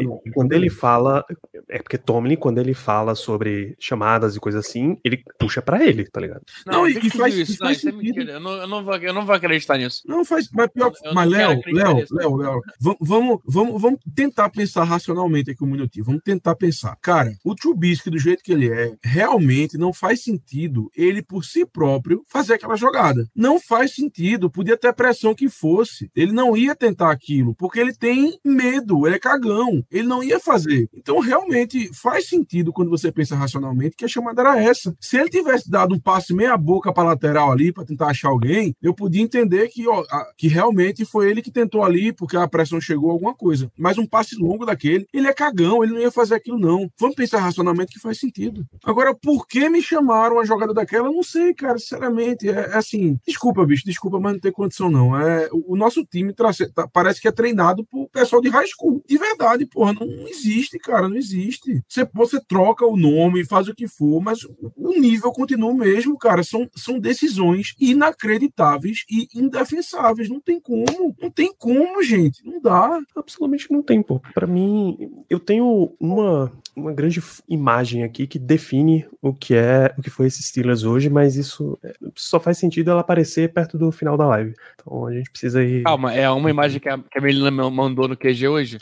não- 0.00 0.20
Quando 0.34 0.52
ele 0.52 0.70
fala, 0.70 1.24
é 1.68 1.78
porque 1.78 1.98
Tomlin, 1.98 2.36
quando 2.36 2.58
ele 2.58 2.74
fala 2.74 3.14
sobre 3.14 3.74
chamadas 3.78 4.36
e 4.36 4.40
coisas 4.40 4.66
assim, 4.66 4.96
ele 5.04 5.22
puxa 5.38 5.60
pra 5.62 5.84
ele, 5.84 6.04
tá 6.10 6.20
ligado? 6.20 6.42
Não, 6.66 6.80
Não, 6.80 6.88
e- 6.88 6.94
e, 6.94 7.06
e 7.06 7.10
faz- 7.10 7.34
isso, 7.34 7.52
e 7.52 7.58
não, 7.60 7.66
faz 7.66 7.78
isso 7.78 7.88
é. 7.88 7.92
Eu 8.36 8.40
não, 8.40 8.50
eu, 8.52 8.66
não 8.66 8.84
vou, 8.84 8.96
eu 8.96 9.12
não 9.12 9.24
vou 9.26 9.34
acreditar 9.34 9.76
nisso. 9.78 10.02
Não 10.06 10.24
faz, 10.24 10.48
mas 10.52 10.68
pior, 10.70 10.92
Eu 11.02 11.08
não 11.08 11.14
mas 11.14 11.30
Léo, 11.30 11.60
Léo. 11.66 12.04
Léo, 12.10 12.36
Léo, 12.36 12.60
vamos, 13.00 13.40
vamos, 13.46 13.65
vamos, 13.66 13.82
vamos 13.82 14.00
tentar 14.14 14.50
pensar 14.50 14.84
racionalmente 14.84 15.50
aqui 15.50 15.62
um 15.64 15.66
minutinho. 15.66 16.04
Vamos 16.04 16.22
tentar 16.24 16.54
pensar. 16.54 16.96
Cara, 17.02 17.32
o 17.44 17.54
Trubisky 17.54 18.10
do 18.10 18.18
jeito 18.18 18.42
que 18.42 18.52
ele 18.52 18.68
é, 18.70 18.94
realmente 19.02 19.76
não 19.78 19.92
faz 19.92 20.22
sentido 20.22 20.90
ele 20.96 21.22
por 21.22 21.44
si 21.44 21.64
próprio 21.66 22.22
fazer 22.28 22.54
aquela 22.54 22.76
jogada. 22.76 23.26
Não 23.34 23.60
faz 23.60 23.94
sentido. 23.94 24.50
Podia 24.50 24.76
ter 24.76 24.88
a 24.88 24.92
pressão 24.92 25.34
que 25.34 25.48
fosse. 25.48 26.10
Ele 26.14 26.32
não 26.32 26.56
ia 26.56 26.74
tentar 26.74 27.10
aquilo 27.10 27.54
porque 27.54 27.78
ele 27.80 27.94
tem 27.94 28.38
medo. 28.44 29.06
Ele 29.06 29.16
é 29.16 29.18
cagão. 29.18 29.84
Ele 29.90 30.06
não 30.06 30.22
ia 30.22 30.38
fazer. 30.40 30.88
Então 30.94 31.18
realmente 31.20 31.90
faz 31.94 32.28
sentido 32.28 32.72
quando 32.72 32.90
você 32.90 33.10
pensa 33.12 33.36
racionalmente 33.36 33.96
que 33.96 34.04
a 34.04 34.08
chamada 34.08 34.42
era 34.42 34.62
essa. 34.62 34.94
Se 35.00 35.16
ele 35.16 35.30
tivesse 35.30 35.70
dado 35.70 35.94
um 35.94 35.98
passe 36.00 36.34
meia 36.34 36.56
boca 36.56 36.92
para 36.92 37.08
lateral 37.08 37.52
ali 37.52 37.72
para 37.72 37.84
tentar 37.84 38.08
achar 38.08 38.28
alguém, 38.28 38.74
eu 38.82 38.94
podia 38.94 39.22
entender 39.22 39.68
que, 39.68 39.86
ó, 39.88 40.00
a- 40.10 40.26
que 40.36 40.48
realmente 40.48 41.04
foi 41.04 41.30
ele 41.30 41.42
que 41.42 41.50
tentou 41.50 41.82
ali 41.84 42.12
porque 42.12 42.36
a 42.36 42.48
pressão 42.48 42.80
chegou 42.80 43.10
alguma 43.10 43.34
coisa. 43.34 43.55
Mas 43.78 43.98
um 43.98 44.06
passe 44.06 44.36
longo 44.36 44.64
daquele, 44.66 45.06
ele 45.12 45.26
é 45.28 45.32
cagão, 45.32 45.82
ele 45.82 45.92
não 45.92 46.00
ia 46.00 46.10
fazer 46.10 46.34
aquilo 46.34 46.58
não. 46.58 46.88
Vamos 46.98 47.16
pensar 47.16 47.38
racionalmente 47.38 47.92
que 47.92 48.00
faz 48.00 48.18
sentido. 48.18 48.64
Agora, 48.84 49.14
por 49.14 49.46
que 49.46 49.68
me 49.68 49.80
chamaram 49.82 50.38
a 50.38 50.44
jogada 50.44 50.72
daquela? 50.74 51.08
Eu 51.08 51.12
não 51.12 51.22
sei, 51.22 51.54
cara, 51.54 51.78
sinceramente. 51.78 52.48
É, 52.48 52.52
é 52.52 52.76
assim, 52.76 53.18
desculpa, 53.26 53.64
bicho, 53.64 53.84
desculpa, 53.84 54.18
mas 54.20 54.34
não 54.34 54.40
tem 54.40 54.52
condição 54.52 54.90
não. 54.90 55.18
É, 55.18 55.48
o, 55.52 55.74
o 55.74 55.76
nosso 55.76 56.04
time 56.04 56.32
tra- 56.32 56.50
tá- 56.74 56.88
parece 56.88 57.20
que 57.20 57.28
é 57.28 57.32
treinado 57.32 57.84
por 57.84 58.08
pessoal 58.10 58.40
de 58.42 58.48
high 58.48 58.66
school. 58.66 59.02
De 59.08 59.16
verdade, 59.18 59.66
porra, 59.66 59.92
não, 59.94 60.06
existe, 60.28 60.78
cara, 60.78 61.08
não 61.08 61.16
existe. 61.16 61.82
Você, 61.88 62.08
você 62.14 62.40
troca 62.40 62.84
o 62.86 62.96
nome, 62.96 63.44
faz 63.44 63.68
o 63.68 63.74
que 63.74 63.86
for, 63.88 64.20
mas 64.20 64.42
o- 64.44 64.72
o 64.76 64.90
nível 64.98 65.32
continua 65.32 65.70
o 65.70 65.76
mesmo, 65.76 66.16
cara. 66.18 66.42
São, 66.42 66.68
são 66.76 66.98
decisões 66.98 67.74
inacreditáveis 67.80 69.04
e 69.10 69.28
indefensáveis. 69.34 70.28
Não 70.28 70.40
tem 70.40 70.60
como, 70.60 71.14
não 71.20 71.30
tem 71.30 71.52
como, 71.58 72.02
gente. 72.02 72.44
Não 72.44 72.60
dá. 72.60 72.98
Absolutamente 73.16 73.45
não 73.70 73.82
tem, 73.82 74.02
pô. 74.02 74.20
Pra 74.34 74.46
mim, 74.46 75.10
eu 75.28 75.38
tenho 75.38 75.94
uma, 76.00 76.52
uma 76.74 76.92
grande 76.92 77.22
imagem 77.48 78.04
aqui 78.04 78.26
que 78.26 78.38
define 78.38 79.06
o 79.22 79.32
que 79.32 79.54
é 79.54 79.94
o 79.96 80.02
que 80.02 80.10
foi 80.10 80.26
esse 80.26 80.42
Steelers 80.42 80.84
hoje, 80.84 81.08
mas 81.08 81.36
isso 81.36 81.78
é, 81.82 81.94
só 82.14 82.38
faz 82.38 82.58
sentido 82.58 82.90
ela 82.90 83.00
aparecer 83.00 83.52
perto 83.52 83.78
do 83.78 83.90
final 83.90 84.16
da 84.16 84.26
live. 84.26 84.54
Então 84.74 85.06
a 85.06 85.12
gente 85.12 85.30
precisa 85.30 85.62
ir. 85.62 85.82
Calma, 85.82 86.12
é 86.12 86.28
uma 86.30 86.50
imagem 86.50 86.80
que 86.80 86.88
a, 86.88 86.98
que 86.98 87.18
a 87.18 87.20
Melina 87.20 87.50
me 87.50 87.70
mandou 87.70 88.08
no 88.08 88.16
QG 88.16 88.48
hoje? 88.48 88.78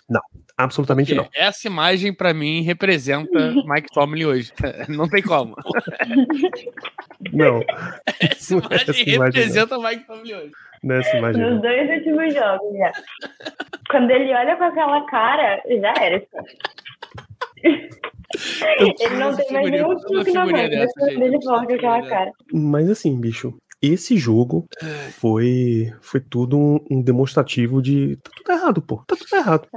Absolutamente 0.57 1.15
Porque 1.15 1.39
não. 1.39 1.47
essa 1.47 1.67
imagem, 1.67 2.13
pra 2.13 2.33
mim, 2.33 2.63
representa 2.63 3.53
Mike 3.67 3.89
Tomlin 3.93 4.25
hoje. 4.25 4.53
Não 4.89 5.09
tem 5.09 5.23
como. 5.23 5.57
Não, 7.33 7.61
Essa 8.21 8.55
Não 8.55 8.63
é 8.71 8.75
essa 8.75 8.91
imagem 8.93 9.15
imagem, 9.15 9.41
representa 9.41 9.79
Mike 9.79 10.07
Tomlin 10.07 10.33
hoje. 10.35 10.53
Nessa 10.85 11.17
imagem. 11.17 11.43
Nos 11.43 11.63
dois 11.63 11.91
últimos 11.91 12.35
jogos 12.35 12.77
já. 12.77 12.93
Quando 13.91 14.11
ele 14.11 14.33
olha 14.35 14.57
com 14.57 14.65
aquela 14.65 15.07
cara, 15.07 15.63
já 15.69 15.95
era. 16.01 16.23
Ele 17.65 19.17
não 19.17 19.35
tem 19.35 19.53
mais 19.53 19.71
nenhum 19.71 19.97
truque 19.97 20.33
na 20.33 20.47
mão. 20.47 20.57
Ele 20.57 21.39
com 21.41 21.55
aquela 21.55 22.03
cara. 22.09 22.33
Mas 22.53 22.91
assim, 22.91 23.19
bicho, 23.21 23.57
esse 23.87 24.17
jogo 24.17 24.67
foi 25.19 25.93
foi 26.01 26.21
tudo 26.21 26.59
um, 26.59 26.79
um 26.91 27.03
demonstrativo 27.03 27.81
de 27.83 28.17
tá 28.17 28.31
tudo 28.37 28.53
errado, 28.53 28.83
pô. 28.83 28.97
Tá 29.07 29.17
tudo 29.17 29.35
errado. 29.37 29.69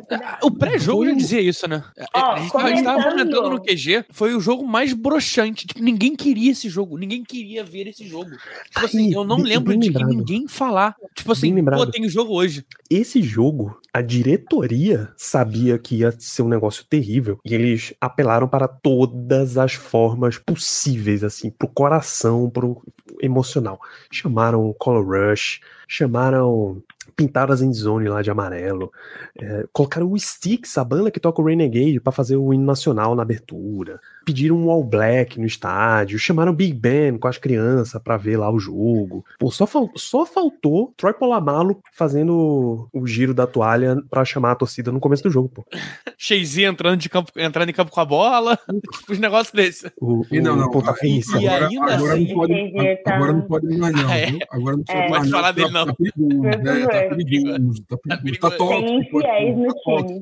O 0.44 0.52
pré-jogo 0.52 1.06
já 1.06 1.14
dizia 1.14 1.42
isso, 1.42 1.68
né? 1.68 1.84
Ó, 2.16 2.32
a 2.34 2.40
gente 2.40 2.56
a 2.58 2.70
gente 2.70 2.84
tava 2.84 3.04
comentando 3.10 3.50
no 3.50 3.62
QG, 3.62 4.06
foi 4.12 4.36
o 4.36 4.40
jogo 4.40 4.66
mais 4.66 4.94
broxante. 4.94 5.68
Tipo, 5.68 5.82
ninguém 5.84 6.16
queria 6.16 6.52
esse 6.52 6.70
jogo, 6.70 6.98
ninguém 6.98 7.24
queria 7.24 7.64
ver 7.64 7.88
esse 7.88 8.08
jogo. 8.08 8.30
Tipo 8.72 8.86
assim, 8.86 9.08
Ai, 9.08 9.16
eu 9.16 9.24
não 9.24 9.38
bem- 9.38 9.46
lembro 9.46 9.70
bem 9.72 9.80
de 9.80 9.88
lembrado. 9.90 10.10
ninguém 10.10 10.48
falar. 10.48 10.96
Tipo 11.16 11.32
assim, 11.32 11.64
pô, 11.64 11.86
tem 11.88 12.06
o 12.06 12.10
jogo 12.10 12.34
hoje. 12.34 12.66
Esse 12.90 13.22
jogo, 13.22 13.78
a 13.94 14.02
diretoria 14.02 15.10
sabia 15.18 15.78
que 15.78 15.98
ia 15.98 16.14
ser 16.18 16.42
um 16.44 16.48
negócio 16.48 16.86
terrível 16.90 17.40
e 17.46 17.54
eles 17.54 17.94
apelaram 18.00 18.48
para 18.48 18.68
todas 18.68 19.58
as 19.58 19.74
formas 19.74 20.38
possíveis, 20.38 21.24
assim, 21.24 21.50
pro 21.50 21.68
coração, 21.68 22.50
pro 22.50 22.82
emocional. 23.22 23.80
Chamaram 24.12 24.74
Color 24.80 25.04
Rush, 25.04 25.60
chamaram 25.88 26.82
pintaram 27.16 27.54
as 27.54 27.62
endzone 27.62 28.08
lá 28.08 28.22
de 28.22 28.30
amarelo, 28.32 28.92
é, 29.40 29.66
colocaram 29.72 30.12
o 30.12 30.16
Styx, 30.16 30.78
a 30.78 30.84
banda 30.84 31.10
que 31.12 31.20
toca 31.20 31.42
o 31.42 31.46
Renegade, 31.46 32.00
pra 32.00 32.12
fazer 32.12 32.36
o 32.38 32.54
hino 32.54 32.64
nacional 32.66 33.16
na 33.16 33.22
abertura, 33.24 34.00
pediram 34.26 34.58
um 34.58 34.70
All 34.70 34.84
Black 34.84 35.40
no 35.40 35.46
estádio, 35.46 36.20
chamaram 36.20 36.54
Big 36.54 36.74
Ben 36.74 37.18
com 37.18 37.28
as 37.28 37.38
crianças 37.38 38.02
pra 38.02 38.18
ver 38.18 38.38
lá 38.38 38.52
o 38.52 38.60
jogo. 38.60 39.24
Pô, 39.40 39.50
só, 39.52 39.66
fal- 39.66 39.90
só 39.96 40.26
faltou 40.26 40.94
Troy 40.98 41.14
Polamalu 41.14 41.82
fazendo 41.94 42.90
o 42.94 43.08
giro 43.08 43.34
da 43.34 43.48
toalha 43.48 43.98
pra 44.10 44.26
chamar 44.26 44.52
a 44.52 44.56
torcida 44.56 44.92
no 44.92 45.00
começo 45.00 45.24
do 45.24 45.30
jogo, 45.32 45.50
pô. 45.50 45.66
Cheizinho 46.18 46.70
entrando, 46.72 46.98
de 47.00 47.10
campo, 47.10 47.32
entrando 47.38 47.70
em 47.70 47.74
campo 47.74 47.92
com 47.92 48.00
a 48.02 48.06
bola, 48.06 48.58
tipo, 48.58 48.80
os 49.14 49.20
negócios 49.20 49.54
desses. 49.54 49.90
O, 50.02 50.24
E 50.32 50.40
não, 50.42 50.56
não. 50.56 50.70
pontapé 50.72 51.08
e- 51.08 51.20
e 51.40 51.48
agora, 51.48 51.68
ainda 51.68 51.94
agora 51.94 52.14
assim, 52.14 52.28
não 52.28 52.36
pode, 52.36 52.54
Xavier 52.54 53.04
tá- 53.04 53.16
agora 53.16 53.34
não 53.34 53.42
pode 53.42 53.78
mais 53.78 53.94
não, 53.96 54.10
Ah, 54.10 54.18
é? 54.18 54.26
viu? 54.28 54.40
Agora 54.52 54.78
não 54.78 54.84
pode 54.84 54.98
É. 55.00 55.10
mais 55.10 55.18
Pode 55.18 55.30
não, 55.30 55.38
falar 55.40 55.48
tá- 55.48 55.52
dele, 55.54 55.72
não. 55.72 55.86
Tá 56.88 56.97
perigoso, 57.04 57.46
né? 57.46 57.84
Tá 57.88 57.98
perigoso, 57.98 57.98
tá 57.98 57.98
Tá 58.08 58.18
perigoso. 58.18 58.52
Tá 58.52 58.58
tóxico. 58.58 58.88
Tem 58.88 59.00
infiéis 59.00 59.58
no 59.58 59.74
tóxico. 59.84 60.08
time. 60.08 60.22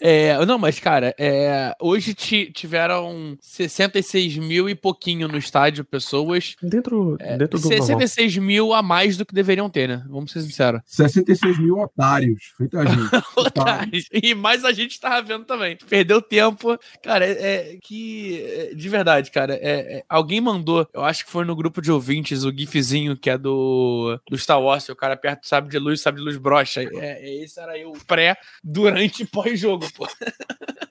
É, 0.00 0.44
não, 0.46 0.58
mas, 0.58 0.80
cara, 0.80 1.14
é, 1.18 1.74
hoje 1.80 2.14
ti- 2.14 2.50
tiveram 2.52 3.36
66 3.40 4.36
mil 4.38 4.68
e 4.68 4.74
pouquinho 4.74 5.28
no 5.28 5.36
estádio, 5.36 5.84
pessoas. 5.84 6.56
Dentro, 6.62 7.16
dentro 7.18 7.58
do 7.58 7.68
normal. 7.68 7.86
66 7.86 8.36
mil 8.38 8.72
a 8.72 8.82
mais 8.82 9.16
do 9.16 9.26
que 9.26 9.34
deveriam 9.34 9.68
ter, 9.68 9.88
né? 9.88 10.02
Vamos 10.08 10.32
ser 10.32 10.40
sinceros. 10.40 10.80
66 10.86 11.58
mil 11.58 11.78
otários. 11.78 12.42
Feita 12.56 12.80
a 12.80 12.84
gente. 12.86 13.00
Otários. 13.36 14.06
e 14.12 14.34
mais 14.34 14.64
a 14.64 14.72
gente 14.72 14.98
tava 14.98 15.20
vendo 15.22 15.44
também. 15.44 15.76
Perdeu 15.88 16.20
tempo. 16.22 16.78
Cara, 17.02 17.24
é, 17.26 17.32
é 17.74 17.78
que. 17.82 18.42
é, 18.42 18.74
de 18.74 18.88
verdade, 18.88 19.30
cara. 19.30 19.54
é- 19.54 19.80
é, 19.98 20.04
alguém 20.08 20.40
mandou, 20.40 20.86
eu 20.94 21.04
acho 21.04 21.24
que 21.24 21.30
foi 21.30 21.44
no 21.44 21.54
grupo 21.56 21.80
de 21.82 21.90
ouvintes, 21.92 22.44
o 22.44 22.50
GIFzinho 22.52 23.16
que 23.16 23.30
é 23.30 23.36
do, 23.38 24.18
do 24.28 24.36
Star 24.38 24.60
Wars. 24.60 24.88
O 24.88 24.96
cara 24.96 25.14
aperta 25.14 25.42
o 25.44 25.48
sabre 25.48 25.70
de 25.70 25.78
luz, 25.78 26.00
sabre 26.00 26.20
de 26.20 26.26
luz 26.26 26.36
brocha. 26.36 26.82
É, 26.82 26.88
é, 26.94 27.42
esse 27.42 27.60
era 27.60 27.78
eu, 27.78 27.92
pré, 28.06 28.36
durante 28.64 29.19
e 29.20 29.26
pós-jogo, 29.26 29.86
pô. 29.94 30.06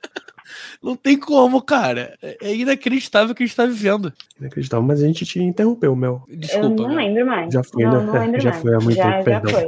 Não 0.81 0.95
tem 0.95 1.17
como, 1.19 1.61
cara. 1.61 2.17
É 2.21 2.37
é 2.41 2.55
inacreditável 2.55 3.31
o 3.31 3.35
que 3.35 3.43
a 3.43 3.45
gente 3.45 3.55
tá 3.55 3.65
vivendo. 3.65 4.13
Inacreditável, 4.39 4.85
mas 4.85 5.03
a 5.03 5.07
gente 5.07 5.25
te 5.25 5.39
interrompeu, 5.41 5.93
Mel. 5.95 6.23
Eu 6.29 6.37
Desculpa. 6.37 6.83
não 6.87 6.95
lembro 6.95 7.25
mais. 7.25 7.53
Já 7.53 7.63
foi, 7.63 7.83
não, 7.83 7.99
né? 7.99 8.05
não 8.05 8.13
lembro 8.13 8.39
Já 8.41 8.49
mais. 8.51 8.61
foi 8.61 8.73
há 8.75 8.79
muito 8.79 8.95
já, 8.95 9.03
tempo, 9.03 9.17
já 9.17 9.41
perdão. 9.41 9.51
foi. 9.51 9.65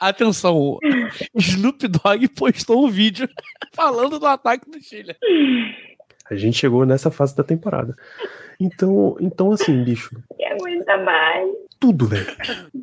Atenção, 0.00 0.78
Snoop 1.36 1.86
Dogg 1.88 2.28
postou 2.28 2.86
um 2.86 2.90
vídeo 2.90 3.28
falando 3.74 4.18
do 4.18 4.26
ataque 4.26 4.70
do 4.70 4.80
Chile. 4.82 5.14
A 6.30 6.34
gente 6.34 6.58
chegou 6.58 6.84
nessa 6.86 7.10
fase 7.10 7.36
da 7.36 7.44
temporada. 7.44 7.94
Então, 8.58 9.16
então 9.20 9.52
assim, 9.52 9.84
bicho, 9.84 10.10
Que 10.36 10.44
aguenta 10.46 10.96
mais. 11.04 11.48
tudo, 11.78 12.06
velho. 12.06 12.26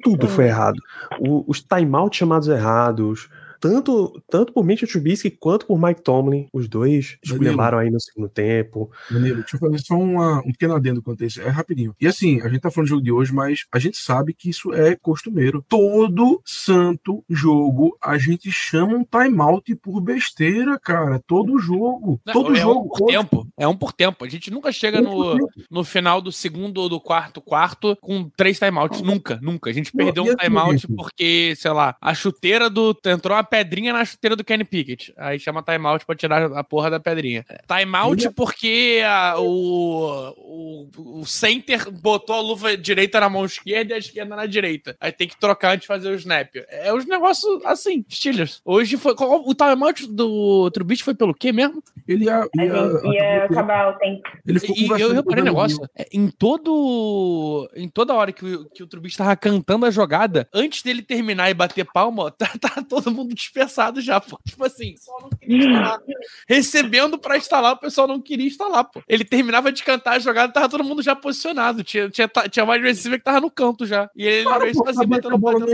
Tudo 0.03 0.27
foi 0.27 0.45
errado. 0.45 0.77
O- 1.19 1.43
os 1.47 1.61
timeouts 1.61 2.17
chamados 2.17 2.47
errados. 2.47 3.27
Tanto, 3.69 4.21
tanto 4.29 4.53
por 4.53 4.63
Mitchell 4.63 4.87
Trubisky 4.87 5.31
quanto 5.31 5.65
por 5.65 5.79
Mike 5.81 6.01
Tomlin. 6.03 6.47
Os 6.53 6.67
dois 6.69 7.17
esculhambaram 7.23 7.79
aí 7.79 7.89
no 7.89 7.99
segundo 7.99 8.29
tempo. 8.29 8.91
Danilo, 9.09 9.37
deixa 9.37 9.55
eu 9.55 9.59
fazer 9.59 9.79
só 9.79 9.95
uma- 9.95 10.39
um 10.39 10.51
pequeno 10.51 10.75
adendo 10.75 11.01
quanto 11.01 11.23
a 11.23 11.27
isso. 11.27 11.41
É 11.41 11.49
rapidinho. 11.49 11.95
E 11.99 12.05
assim, 12.07 12.41
a 12.41 12.47
gente 12.47 12.61
tá 12.61 12.69
falando 12.69 12.85
do 12.87 12.89
jogo 12.89 13.01
de 13.01 13.11
hoje, 13.11 13.33
mas 13.33 13.65
a 13.71 13.79
gente 13.79 13.97
sabe 13.97 14.33
que 14.33 14.49
isso 14.49 14.71
é 14.73 14.95
costumeiro. 14.95 15.65
Todo 15.67 16.41
santo 16.45 17.23
jogo 17.29 17.97
a 18.01 18.17
gente 18.17 18.51
chama 18.51 18.95
um 18.97 19.03
timeout 19.03 19.73
por 19.77 19.99
besteira, 20.01 20.79
cara. 20.79 21.19
Todo 21.25 21.57
jogo. 21.57 22.19
Não, 22.25 22.33
Todo 22.33 22.55
é 22.55 22.59
jogo. 22.59 22.81
um 22.85 22.87
por 22.89 23.05
tempo. 23.07 23.47
É 23.57 23.67
um 23.67 23.75
por 23.75 23.91
tempo. 23.93 24.23
A 24.25 24.29
gente 24.29 24.51
nunca 24.51 24.71
chega 24.71 25.01
no, 25.01 25.37
no 25.71 25.83
final 25.83 26.21
do 26.21 26.31
segundo 26.31 26.77
ou 26.79 26.89
do 26.89 26.99
quarto 26.99 27.41
quarto 27.41 27.95
com 28.01 28.29
três 28.35 28.59
timeouts. 28.59 29.01
Nunca, 29.01 29.39
nunca. 29.41 29.69
A 29.69 29.73
gente 29.73 29.91
Não, 29.95 30.05
perdeu 30.05 30.25
e 30.25 30.29
um 30.29 30.33
assim, 30.33 30.45
timeout 30.45 30.87
porque, 30.95 31.53
sei 31.57 31.71
lá, 31.71 31.95
a 32.01 32.13
chuteira 32.13 32.69
do. 32.69 32.95
Entrou 33.05 33.35
uma 33.35 33.43
pedrinha 33.55 33.93
na 33.93 34.03
chuteira 34.03 34.35
do 34.35 34.43
Kenny 34.43 34.63
Pickett. 34.63 35.13
Aí 35.17 35.39
chama 35.39 35.63
timeout 35.63 36.05
pra 36.05 36.15
tirar 36.15 36.51
a 36.51 36.63
porra 36.63 36.89
da 36.89 36.99
pedrinha. 36.99 37.45
Timeout 37.67 38.25
Ele- 38.25 38.33
porque 38.33 39.01
a- 39.05 39.35
o, 39.39 40.89
o, 40.95 41.19
o 41.21 41.25
center 41.25 41.89
botou 41.91 42.35
a 42.35 42.41
luva 42.41 42.75
direita 42.75 43.19
na 43.19 43.29
mão 43.29 43.45
esquerda 43.45 43.93
e 43.93 43.95
a 43.95 43.99
esquerda 43.99 44.35
na 44.35 44.45
direita. 44.45 44.95
Aí 44.99 45.11
tem 45.11 45.27
que 45.27 45.39
trocar 45.39 45.69
antes 45.73 45.81
de 45.81 45.87
fazer 45.87 46.09
o 46.09 46.15
snap. 46.15 46.49
É 46.69 46.93
os 46.93 47.05
negócios 47.05 47.63
assim, 47.65 48.03
Steelers. 48.11 48.61
Hoje 48.65 48.97
foi. 48.97 49.15
qual- 49.15 49.43
o 49.47 49.53
timeout 49.53 50.07
do 50.11 50.69
Trubisky 50.71 51.03
foi 51.05 51.15
pelo 51.15 51.33
quê 51.33 51.51
mesmo? 51.51 51.81
Ele 52.07 52.25
ia, 52.25 52.47
ia, 52.55 52.63
ia 52.65 52.83
acabou- 52.83 53.45
acabar 53.51 53.93
o 53.95 53.97
tempo. 53.97 54.21
ele 54.45 54.59
ficou 54.59 54.75
E 54.97 55.01
eu 55.01 55.13
reparei 55.13 55.41
um 55.41 55.45
negócio. 55.45 55.89
é, 55.97 56.05
Em 56.11 56.29
todo. 56.29 57.69
Em 57.75 57.87
toda 57.89 58.13
hora 58.13 58.31
que 58.31 58.45
o, 58.45 58.65
que 58.69 58.83
o 58.83 58.87
Trubisky 58.87 59.17
tava 59.17 59.35
cantando 59.35 59.85
a 59.85 59.91
jogada, 59.91 60.47
antes 60.53 60.81
dele 60.81 61.01
terminar 61.01 61.49
e 61.49 61.53
bater 61.53 61.85
palma, 61.85 62.31
tá, 62.37 62.47
tá 62.59 62.83
todo 62.87 63.11
mundo 63.11 63.33
dispersado 63.45 64.01
já, 64.01 64.19
pô. 64.19 64.39
Tipo 64.45 64.65
assim, 64.65 64.93
pessoal 64.93 65.21
não 65.21 65.29
queria 65.29 65.57
instalar. 65.57 65.99
Recebendo 66.47 67.17
pra 67.17 67.37
instalar, 67.37 67.73
o 67.73 67.77
pessoal 67.79 68.07
não 68.07 68.21
queria 68.21 68.47
instalar, 68.47 68.83
pô. 68.85 69.01
Ele 69.07 69.23
terminava 69.23 69.71
de 69.71 69.83
cantar 69.83 70.13
a 70.13 70.19
jogada, 70.19 70.51
tava 70.53 70.69
todo 70.69 70.83
mundo 70.83 71.01
já 71.01 71.15
posicionado. 71.15 71.83
Tinha, 71.83 72.09
tinha, 72.09 72.27
tinha 72.49 72.65
mais 72.65 72.81
receiver 72.81 73.19
que 73.19 73.25
tava 73.25 73.41
no 73.41 73.49
canto 73.51 73.85
já. 73.85 74.09
E 74.15 74.25
ele 74.25 74.43
Claro, 74.45 74.63
era 74.63 74.73
pô, 74.73 74.89
assim, 74.89 75.07
batendo, 75.07 75.35
a 75.35 75.37
bola 75.37 75.59
não. 75.59 75.67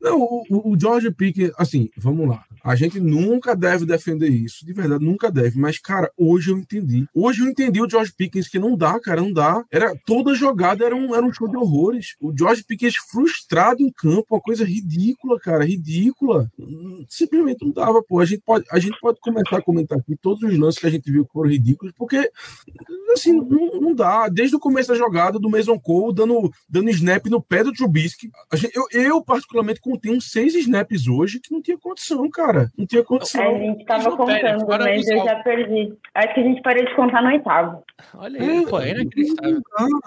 Não, 0.00 0.18
o, 0.20 0.42
o- 0.50 0.72
o 0.72 0.80
George 0.80 1.10
Pickens, 1.12 1.52
assim, 1.58 1.90
vamos 1.96 2.28
lá. 2.28 2.44
A 2.66 2.74
gente 2.74 2.98
nunca 2.98 3.54
deve 3.54 3.86
defender 3.86 4.28
isso, 4.28 4.66
de 4.66 4.72
verdade, 4.72 5.04
nunca 5.04 5.30
deve. 5.30 5.56
Mas, 5.56 5.78
cara, 5.78 6.10
hoje 6.16 6.50
eu 6.50 6.58
entendi. 6.58 7.06
Hoje 7.14 7.42
eu 7.42 7.46
entendi 7.46 7.80
o 7.80 7.88
George 7.88 8.12
Pickens 8.12 8.48
que 8.48 8.58
não 8.58 8.76
dá, 8.76 8.98
cara, 8.98 9.20
não 9.20 9.32
dá. 9.32 9.64
Era, 9.70 9.94
toda 10.04 10.34
jogada 10.34 10.84
era 10.84 10.96
um, 10.96 11.14
era 11.14 11.24
um 11.24 11.32
show 11.32 11.48
de 11.48 11.56
horrores. 11.56 12.16
O 12.20 12.36
George 12.36 12.64
Pickens 12.64 12.96
frustrado 12.96 13.80
em 13.80 13.92
campo, 13.92 14.26
uma 14.32 14.40
coisa 14.40 14.64
ridícula, 14.64 15.38
cara, 15.38 15.64
ridícula. 15.64 16.50
Simplesmente 17.08 17.64
não 17.64 17.70
dava, 17.70 18.02
pô. 18.02 18.18
A 18.18 18.24
gente 18.24 18.42
pode, 18.44 18.64
a 18.68 18.80
gente 18.80 18.98
pode 19.00 19.20
começar 19.20 19.58
a 19.58 19.62
comentar 19.62 19.96
aqui 19.96 20.16
todos 20.20 20.42
os 20.42 20.58
lances 20.58 20.80
que 20.80 20.88
a 20.88 20.90
gente 20.90 21.08
viu 21.08 21.24
que 21.24 21.32
foram 21.32 21.48
ridículos, 21.48 21.94
porque, 21.96 22.28
assim, 23.16 23.32
não, 23.32 23.80
não 23.80 23.94
dá. 23.94 24.28
Desde 24.28 24.56
o 24.56 24.60
começo 24.60 24.88
da 24.88 24.94
jogada, 24.94 25.38
do 25.38 25.50
Mason 25.50 25.78
Cole, 25.78 26.14
dando, 26.14 26.50
dando 26.68 26.90
snap 26.90 27.26
no 27.26 27.42
pé 27.42 27.64
do 27.64 27.72
Trubisky. 27.72 28.30
Gente- 28.54 28.76
eu, 28.76 28.86
eu, 28.92 29.22
particularmente, 29.22 29.80
contei 29.80 30.12
uns 30.12 30.30
seis 30.30 30.54
snaps 30.54 31.08
hoje 31.08 31.40
que 31.40 31.52
não 31.52 31.60
tinha 31.60 31.78
condição, 31.78 32.28
cara. 32.30 32.70
Não 32.76 32.86
tinha 32.86 33.02
condição. 33.02 33.42
A 33.42 33.58
gente 33.58 33.84
tava 33.84 34.08
Isso 34.08 34.16
contando, 34.16 34.66
fora 34.66 34.84
mas 34.84 35.08
eu 35.08 35.24
já 35.24 35.36
perdi. 35.42 35.92
Acho 36.14 36.34
que 36.34 36.40
a 36.40 36.42
gente 36.44 36.62
parou 36.62 36.84
de 36.84 36.94
contar 36.94 37.22
no 37.22 37.28
oitavo. 37.28 37.82
Olha 38.14 38.40
aí, 38.40 38.66
pô, 38.66 38.80
é 38.80 38.90
inacreditável. 38.90 39.62